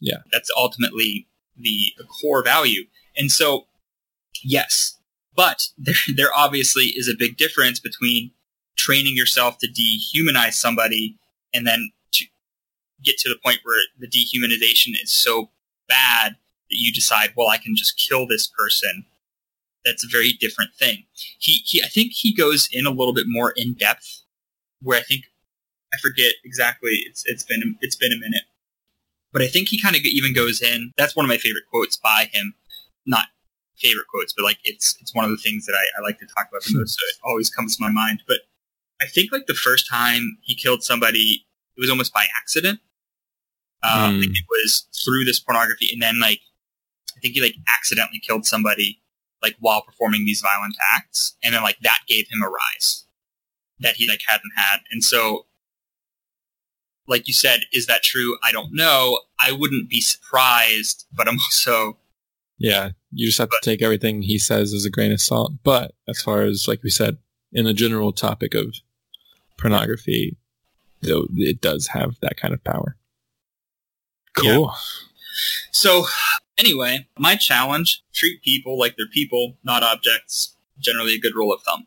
[0.00, 0.18] Yeah.
[0.32, 1.26] That's ultimately
[1.56, 2.84] the, the core value.
[3.16, 3.66] And so,
[4.42, 4.96] yes,
[5.34, 8.32] but there, there obviously is a big difference between
[8.78, 11.18] training yourself to dehumanize somebody
[11.52, 12.24] and then to
[13.02, 15.50] get to the point where the dehumanization is so
[15.88, 16.36] bad
[16.70, 19.04] that you decide, well, I can just kill this person.
[19.84, 21.04] That's a very different thing.
[21.38, 24.22] He, he, I think he goes in a little bit more in depth,
[24.82, 25.24] where I think
[25.92, 27.02] I forget exactly.
[27.06, 28.42] It's it's been it's been a minute,
[29.32, 30.92] but I think he kind of even goes in.
[30.98, 32.54] That's one of my favorite quotes by him.
[33.06, 33.26] Not
[33.78, 36.26] favorite quotes, but like it's it's one of the things that I, I like to
[36.26, 36.78] talk about the hmm.
[36.80, 36.98] most.
[36.98, 38.22] So it always comes to my mind.
[38.28, 38.40] But
[39.00, 41.46] I think like the first time he killed somebody,
[41.76, 42.80] it was almost by accident.
[43.82, 44.20] Um, Hmm.
[44.20, 46.40] like it was through this pornography, and then like
[47.16, 49.00] I think he like accidentally killed somebody,
[49.42, 51.36] like while performing these violent acts.
[51.44, 53.04] And then like that gave him a rise
[53.80, 54.78] that he like hadn't had.
[54.90, 55.46] And so
[57.06, 58.36] like you said, is that true?
[58.44, 59.20] I don't know.
[59.40, 61.98] I wouldn't be surprised, but I'm also
[62.60, 65.52] yeah, you just have to take everything he says as a grain of salt.
[65.62, 67.18] But as far as like we said,
[67.52, 68.74] in a general topic of
[69.58, 70.36] pornography,
[71.02, 72.96] though it does have that kind of power.
[74.36, 74.72] Cool.
[74.72, 74.78] Yeah.
[75.72, 76.06] So
[76.56, 80.54] anyway, my challenge, treat people like they're people, not objects.
[80.78, 81.86] Generally a good rule of thumb.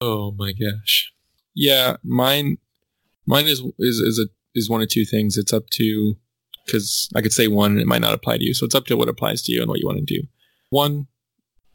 [0.00, 1.12] Oh my gosh.
[1.54, 2.58] Yeah, mine
[3.24, 5.36] mine is is is a is one of two things.
[5.36, 6.16] It's up to
[6.64, 8.52] because I could say one and it might not apply to you.
[8.52, 10.26] So it's up to what applies to you and what you want to do.
[10.70, 11.06] One,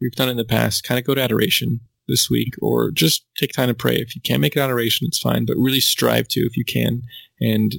[0.01, 1.79] we've done in the past, kind of go to adoration
[2.11, 3.95] this week or just take time to pray.
[3.95, 7.01] If you can't make an adoration, it's fine, but really strive to if you can
[7.39, 7.75] and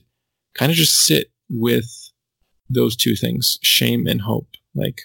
[0.54, 2.10] kind of just sit with
[2.68, 4.48] those two things, shame and hope.
[4.74, 5.02] Like,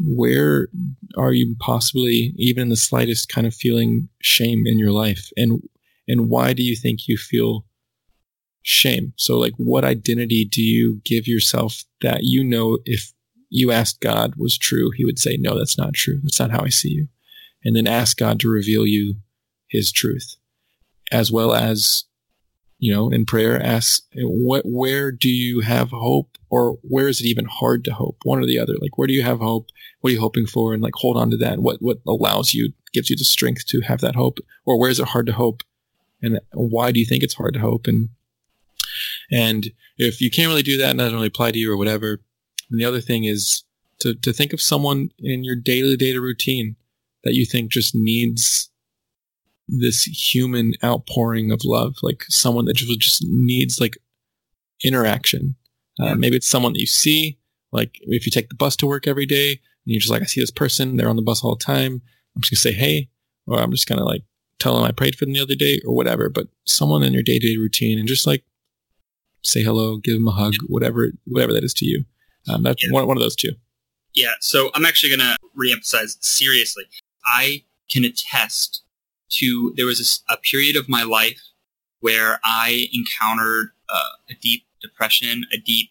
[0.00, 0.68] where
[1.16, 5.30] are you possibly even in the slightest kind of feeling shame in your life?
[5.36, 5.62] And,
[6.08, 7.66] and why do you think you feel
[8.68, 9.14] shame.
[9.16, 13.12] So like what identity do you give yourself that you know if
[13.48, 16.20] you asked God was true, he would say, no, that's not true.
[16.22, 17.08] That's not how I see you.
[17.64, 19.16] And then ask God to reveal you
[19.68, 20.36] his truth
[21.10, 22.04] as well as,
[22.78, 27.26] you know, in prayer, ask what, where do you have hope or where is it
[27.26, 28.18] even hard to hope?
[28.22, 28.74] One or the other.
[28.80, 29.68] Like, where do you have hope?
[30.00, 30.72] What are you hoping for?
[30.72, 31.58] And like, hold on to that.
[31.58, 35.00] What, what allows you, gives you the strength to have that hope or where is
[35.00, 35.62] it hard to hope?
[36.22, 37.86] And why do you think it's hard to hope?
[37.86, 38.10] And
[39.30, 41.76] and if you can't really do that and that doesn't really apply to you or
[41.76, 42.20] whatever,
[42.70, 43.64] then the other thing is
[44.00, 46.76] to, to think of someone in your daily data routine
[47.24, 48.70] that you think just needs
[49.66, 53.98] this human outpouring of love, like someone that just, just needs like
[54.82, 55.56] interaction.
[56.00, 57.38] Uh, maybe it's someone that you see,
[57.72, 60.26] like if you take the bus to work every day and you're just like, I
[60.26, 62.00] see this person, they're on the bus all the time.
[62.34, 63.10] I'm just gonna say, hey,
[63.46, 64.22] or I'm just gonna like
[64.58, 67.22] tell them I prayed for them the other day or whatever, but someone in your
[67.22, 68.44] day to day routine and just like
[69.42, 72.04] say hello, give them a hug, whatever whatever that is to you.
[72.48, 72.92] Um, that's yeah.
[72.92, 73.52] one, one of those two.
[74.14, 74.34] Yeah.
[74.40, 76.84] So I'm actually going to reemphasize seriously.
[77.28, 78.82] I can attest
[79.30, 81.40] to there was a, a period of my life
[82.00, 85.90] where I encountered uh, a deep depression, a deep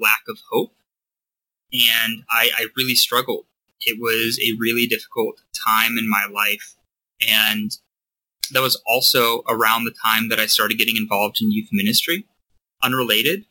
[0.00, 0.74] lack of hope,
[1.72, 3.46] and I, I really struggled.
[3.80, 6.76] It was a really difficult time in my life,
[7.26, 7.72] and
[8.52, 12.26] that was also around the time that I started getting involved in youth ministry
[12.82, 13.44] unrelated,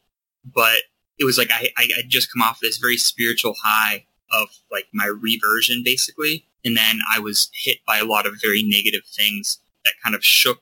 [0.46, 0.78] but
[1.20, 4.86] it was like I, I would just come off this very spiritual high of like
[4.94, 6.46] my reversion basically.
[6.68, 10.24] And then I was hit by a lot of very negative things that kind of
[10.24, 10.60] shook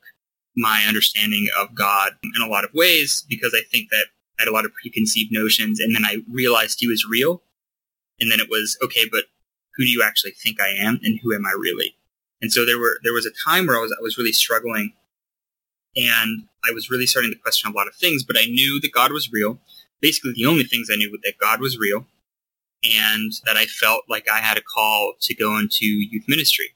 [0.56, 4.06] my understanding of God in a lot of ways because I think that
[4.38, 7.42] I had a lot of preconceived notions and then I realized he was real.
[8.20, 9.24] And then it was, okay, but
[9.74, 11.96] who do you actually think I am and who am I really?
[12.40, 14.92] And so there were, there was a time where I was, I was really struggling
[15.96, 18.92] and I was really starting to question a lot of things, but I knew that
[18.92, 19.58] God was real.
[20.00, 22.06] Basically, the only things I knew was that God was real
[22.84, 26.74] and that I felt like I had a call to go into youth ministry.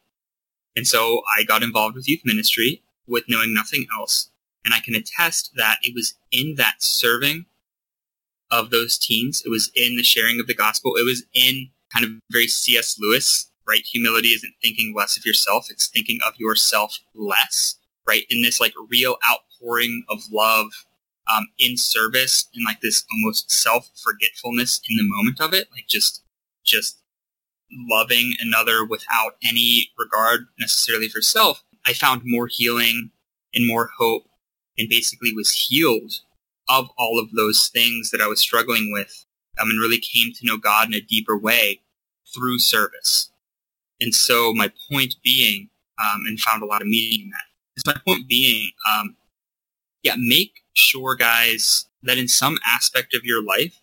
[0.76, 4.30] And so I got involved with youth ministry with knowing nothing else.
[4.64, 7.46] And I can attest that it was in that serving
[8.50, 9.42] of those teens.
[9.44, 10.96] It was in the sharing of the gospel.
[10.96, 12.98] It was in kind of very C.S.
[13.00, 13.84] Lewis, right?
[13.84, 15.68] Humility isn't thinking less of yourself.
[15.70, 17.76] It's thinking of yourself less
[18.10, 18.24] right?
[18.28, 20.66] In this like real outpouring of love
[21.32, 25.86] um, in service and like this almost self forgetfulness in the moment of it, like
[25.88, 26.22] just
[26.64, 26.98] just
[27.88, 31.62] loving another without any regard necessarily for self.
[31.86, 33.10] I found more healing
[33.54, 34.24] and more hope,
[34.78, 36.12] and basically was healed
[36.68, 39.26] of all of those things that I was struggling with,
[39.58, 41.80] um, and really came to know God in a deeper way
[42.34, 43.30] through service.
[44.00, 45.68] And so my point being,
[45.98, 47.44] um, and found a lot of meaning in that,
[47.86, 49.16] my point being, um,
[50.02, 53.80] yeah, make sure, guys, that in some aspect of your life,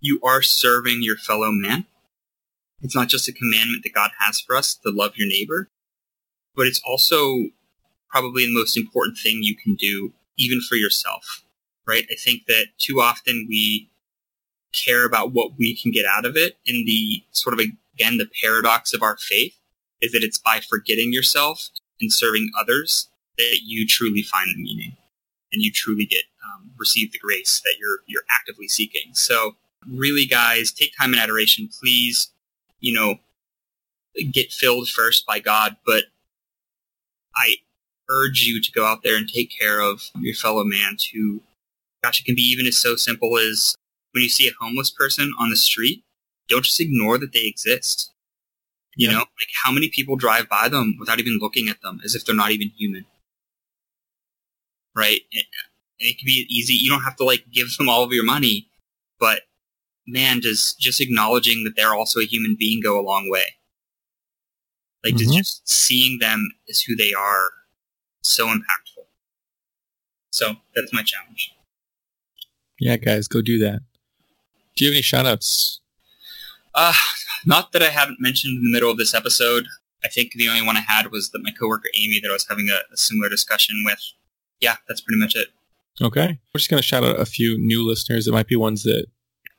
[0.00, 1.86] you are serving your fellow man.
[2.80, 5.68] It's not just a commandment that God has for us to love your neighbor,
[6.56, 7.46] but it's also
[8.08, 11.44] probably the most important thing you can do, even for yourself,
[11.86, 12.06] right?
[12.10, 13.90] I think that too often we
[14.72, 16.56] care about what we can get out of it.
[16.66, 17.60] And the sort of,
[17.94, 19.56] again, the paradox of our faith
[20.00, 21.68] is that it's by forgetting yourself
[22.00, 24.96] and serving others that you truly find the meaning
[25.52, 29.14] and you truly get um, receive the grace that you're you're actively seeking.
[29.14, 29.56] So
[29.88, 32.30] really, guys, take time in adoration, please.
[32.80, 33.16] You know,
[34.32, 36.04] get filled first by God, but
[37.36, 37.56] I
[38.08, 40.96] urge you to go out there and take care of your fellow man.
[41.12, 41.42] To
[42.02, 43.74] gosh, it can be even as so simple as
[44.12, 46.04] when you see a homeless person on the street,
[46.48, 48.12] don't just ignore that they exist.
[48.96, 49.12] You Yeah.
[49.14, 52.24] know, like how many people drive by them without even looking at them as if
[52.24, 53.06] they're not even human?
[54.94, 55.20] Right?
[55.30, 55.46] It,
[55.98, 56.74] it can be easy.
[56.74, 58.68] You don't have to like give them all of your money,
[59.18, 59.42] but
[60.06, 63.54] man, does just acknowledging that they're also a human being go a long way.
[65.04, 65.36] Like Mhm.
[65.36, 67.50] just seeing them as who they are
[68.22, 69.06] so impactful.
[70.32, 71.52] So that's my challenge.
[72.78, 73.80] Yeah, guys, go do that.
[74.76, 75.80] Do you have any shout outs?
[76.74, 76.94] Uh,
[77.44, 79.66] not that I haven't mentioned in the middle of this episode.
[80.04, 82.46] I think the only one I had was that my coworker Amy that I was
[82.48, 84.00] having a, a similar discussion with.
[84.60, 85.48] Yeah, that's pretty much it.
[86.02, 86.38] Okay.
[86.54, 88.26] We're just going to shout out a few new listeners.
[88.26, 89.06] It might be ones that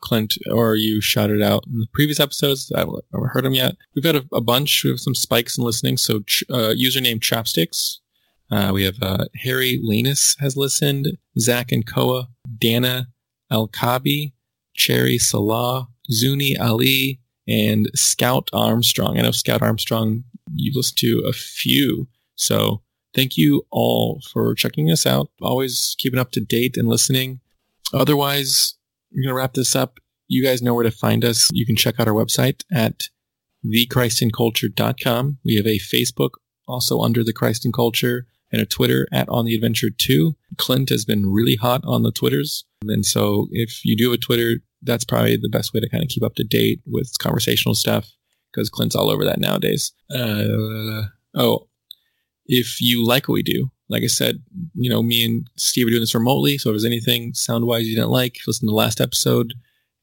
[0.01, 2.71] Clint or you shouted out in the previous episodes.
[2.75, 3.75] I haven't heard them yet.
[3.95, 4.83] We've got a, a bunch.
[4.83, 5.97] We have some spikes in listening.
[5.97, 7.99] So, ch- uh, username Chopsticks.
[8.49, 11.17] Uh, we have uh, Harry Lanus has listened.
[11.39, 12.29] Zach and Koa.
[12.57, 13.07] Dana
[13.51, 14.33] Alkabi.
[14.75, 15.87] Cherry Salah.
[16.11, 17.19] Zuni Ali.
[17.47, 19.19] And Scout Armstrong.
[19.19, 20.23] I know Scout Armstrong,
[20.53, 22.07] you've listened to a few.
[22.35, 22.81] So,
[23.13, 25.29] thank you all for checking us out.
[25.41, 27.39] Always keeping up to date and listening.
[27.93, 28.75] Otherwise,
[29.11, 29.99] we're going to wrap this up.
[30.27, 31.49] You guys know where to find us.
[31.51, 33.09] You can check out our website at
[33.65, 35.37] thechristinculture.com.
[35.43, 36.31] We have a Facebook
[36.67, 40.35] also under the Christ in Culture and a Twitter at On the Adventure 2.
[40.57, 42.65] Clint has been really hot on the Twitters.
[42.83, 46.03] And so if you do have a Twitter, that's probably the best way to kind
[46.03, 48.11] of keep up to date with conversational stuff
[48.51, 49.93] because Clint's all over that nowadays.
[50.13, 51.03] Uh,
[51.35, 51.67] oh,
[52.51, 54.43] if you like what we do, like I said,
[54.73, 56.57] you know, me and Steve are doing this remotely.
[56.57, 59.53] So if there's anything sound wise you didn't like, listen to the last episode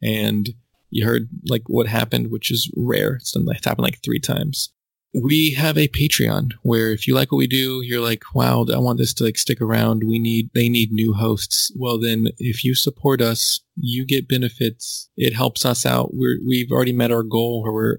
[0.03, 0.49] and
[0.89, 3.17] you heard like what happened, which is rare.
[3.17, 4.73] It's, done, it's happened like three times.
[5.13, 8.79] We have a Patreon where if you like what we do, you're like, wow, I
[8.79, 10.05] want this to like stick around.
[10.05, 11.71] We need, they need new hosts.
[11.77, 15.11] Well, then if you support us, you get benefits.
[15.19, 16.15] It helps us out.
[16.15, 17.99] We're, we've already met our goal where we're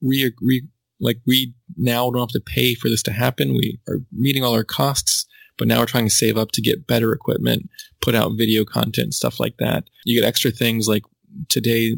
[0.00, 0.62] re, re,
[1.00, 3.54] like we now don't have to pay for this to happen.
[3.54, 5.26] We are meeting all our costs,
[5.58, 7.68] but now we're trying to save up to get better equipment,
[8.00, 9.88] put out video content, stuff like that.
[10.04, 11.02] You get extra things like
[11.48, 11.96] today,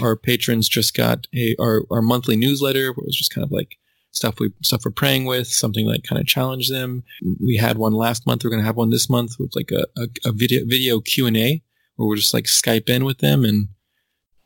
[0.00, 3.78] our patrons just got a our, our monthly newsletter it was just kind of like
[4.16, 7.04] stuff we stuff we're praying with, something like kind of challenge them.
[7.44, 8.42] We had one last month.
[8.42, 11.26] We're going to have one this month with like a, a, a video video Q
[11.26, 11.62] and A
[11.96, 13.68] where we're just like Skype in with them and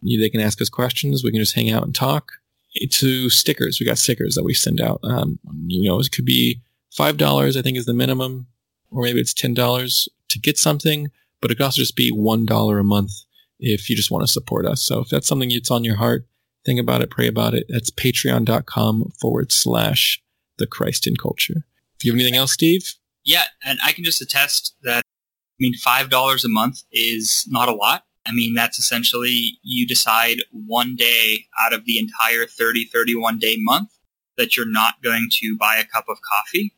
[0.02, 1.22] you, they can ask us questions.
[1.22, 2.32] We can just hang out and talk.
[2.90, 5.00] To stickers, we got stickers that we send out.
[5.02, 6.62] Um, you know, it could be
[6.92, 7.56] five dollars.
[7.56, 8.46] I think is the minimum,
[8.90, 11.08] or maybe it's ten dollars to get something.
[11.40, 13.10] But it could also just be one dollar a month
[13.58, 14.82] if you just want to support us.
[14.82, 16.26] So if that's something that's on your heart,
[16.64, 17.66] think about it, pray about it.
[17.68, 20.22] That's patreon.com forward slash
[20.58, 21.64] the Christ in culture.
[21.98, 22.94] Do you have anything else, Steve?
[23.24, 27.74] Yeah, and I can just attest that, I mean, $5 a month is not a
[27.74, 28.04] lot.
[28.30, 33.56] I mean, that's essentially you decide one day out of the entire 30, 31 day
[33.58, 33.90] month
[34.38, 36.72] that you're not going to buy a cup of coffee.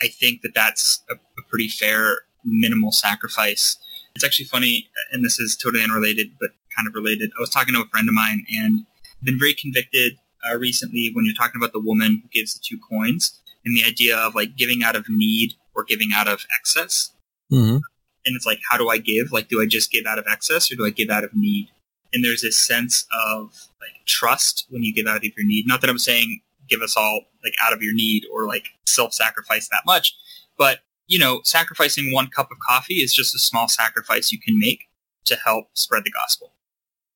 [0.00, 3.76] I think that that's a, a pretty fair minimal sacrifice.
[4.14, 7.32] It's actually funny, and this is totally unrelated, but kind of related.
[7.36, 8.86] I was talking to a friend of mine and
[9.22, 10.12] been very convicted
[10.48, 13.84] uh, recently when you're talking about the woman who gives the two coins and the
[13.84, 17.10] idea of like giving out of need or giving out of excess.
[17.52, 17.78] Mm-hmm.
[18.26, 19.32] And it's like, how do I give?
[19.32, 21.68] Like, do I just give out of excess or do I give out of need?
[22.12, 25.66] And there's this sense of like trust when you give out of your need.
[25.66, 29.68] Not that I'm saying give us all like out of your need or like self-sacrifice
[29.68, 30.14] that much,
[30.56, 34.58] but you know, sacrificing one cup of coffee is just a small sacrifice you can
[34.58, 34.84] make
[35.26, 36.52] to help spread the gospel.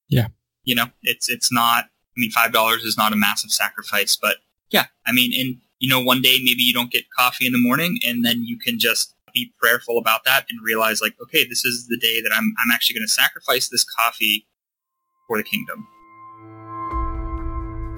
[0.08, 0.28] Yeah.
[0.64, 1.84] You know, it's it's not.
[1.84, 4.38] I mean, five dollars is not a massive sacrifice, but
[4.70, 7.60] yeah, I mean, and you know, one day maybe you don't get coffee in the
[7.60, 11.64] morning, and then you can just be prayerful about that and realize, like, okay, this
[11.64, 14.46] is the day that I'm I'm actually going to sacrifice this coffee
[15.26, 15.86] for the kingdom.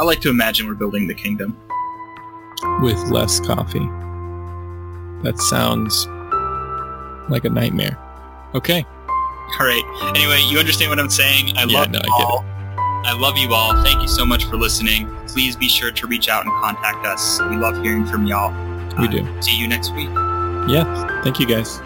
[0.00, 1.56] I like to imagine we're building the kingdom.
[2.82, 3.86] With less coffee.
[5.22, 6.06] That sounds
[7.30, 7.98] like a nightmare.
[8.54, 8.84] Okay.
[9.60, 10.12] All right.
[10.16, 11.56] Anyway, you understand what I'm saying.
[11.58, 12.44] I Yeah, love no, you I get all.
[13.04, 13.82] I love you all.
[13.82, 15.08] Thank you so much for listening.
[15.28, 17.40] Please be sure to reach out and contact us.
[17.42, 18.52] We love hearing from y'all.
[18.98, 19.42] We Uh, do.
[19.42, 20.08] See you next week.
[20.68, 21.22] Yeah.
[21.22, 21.80] Thank you guys.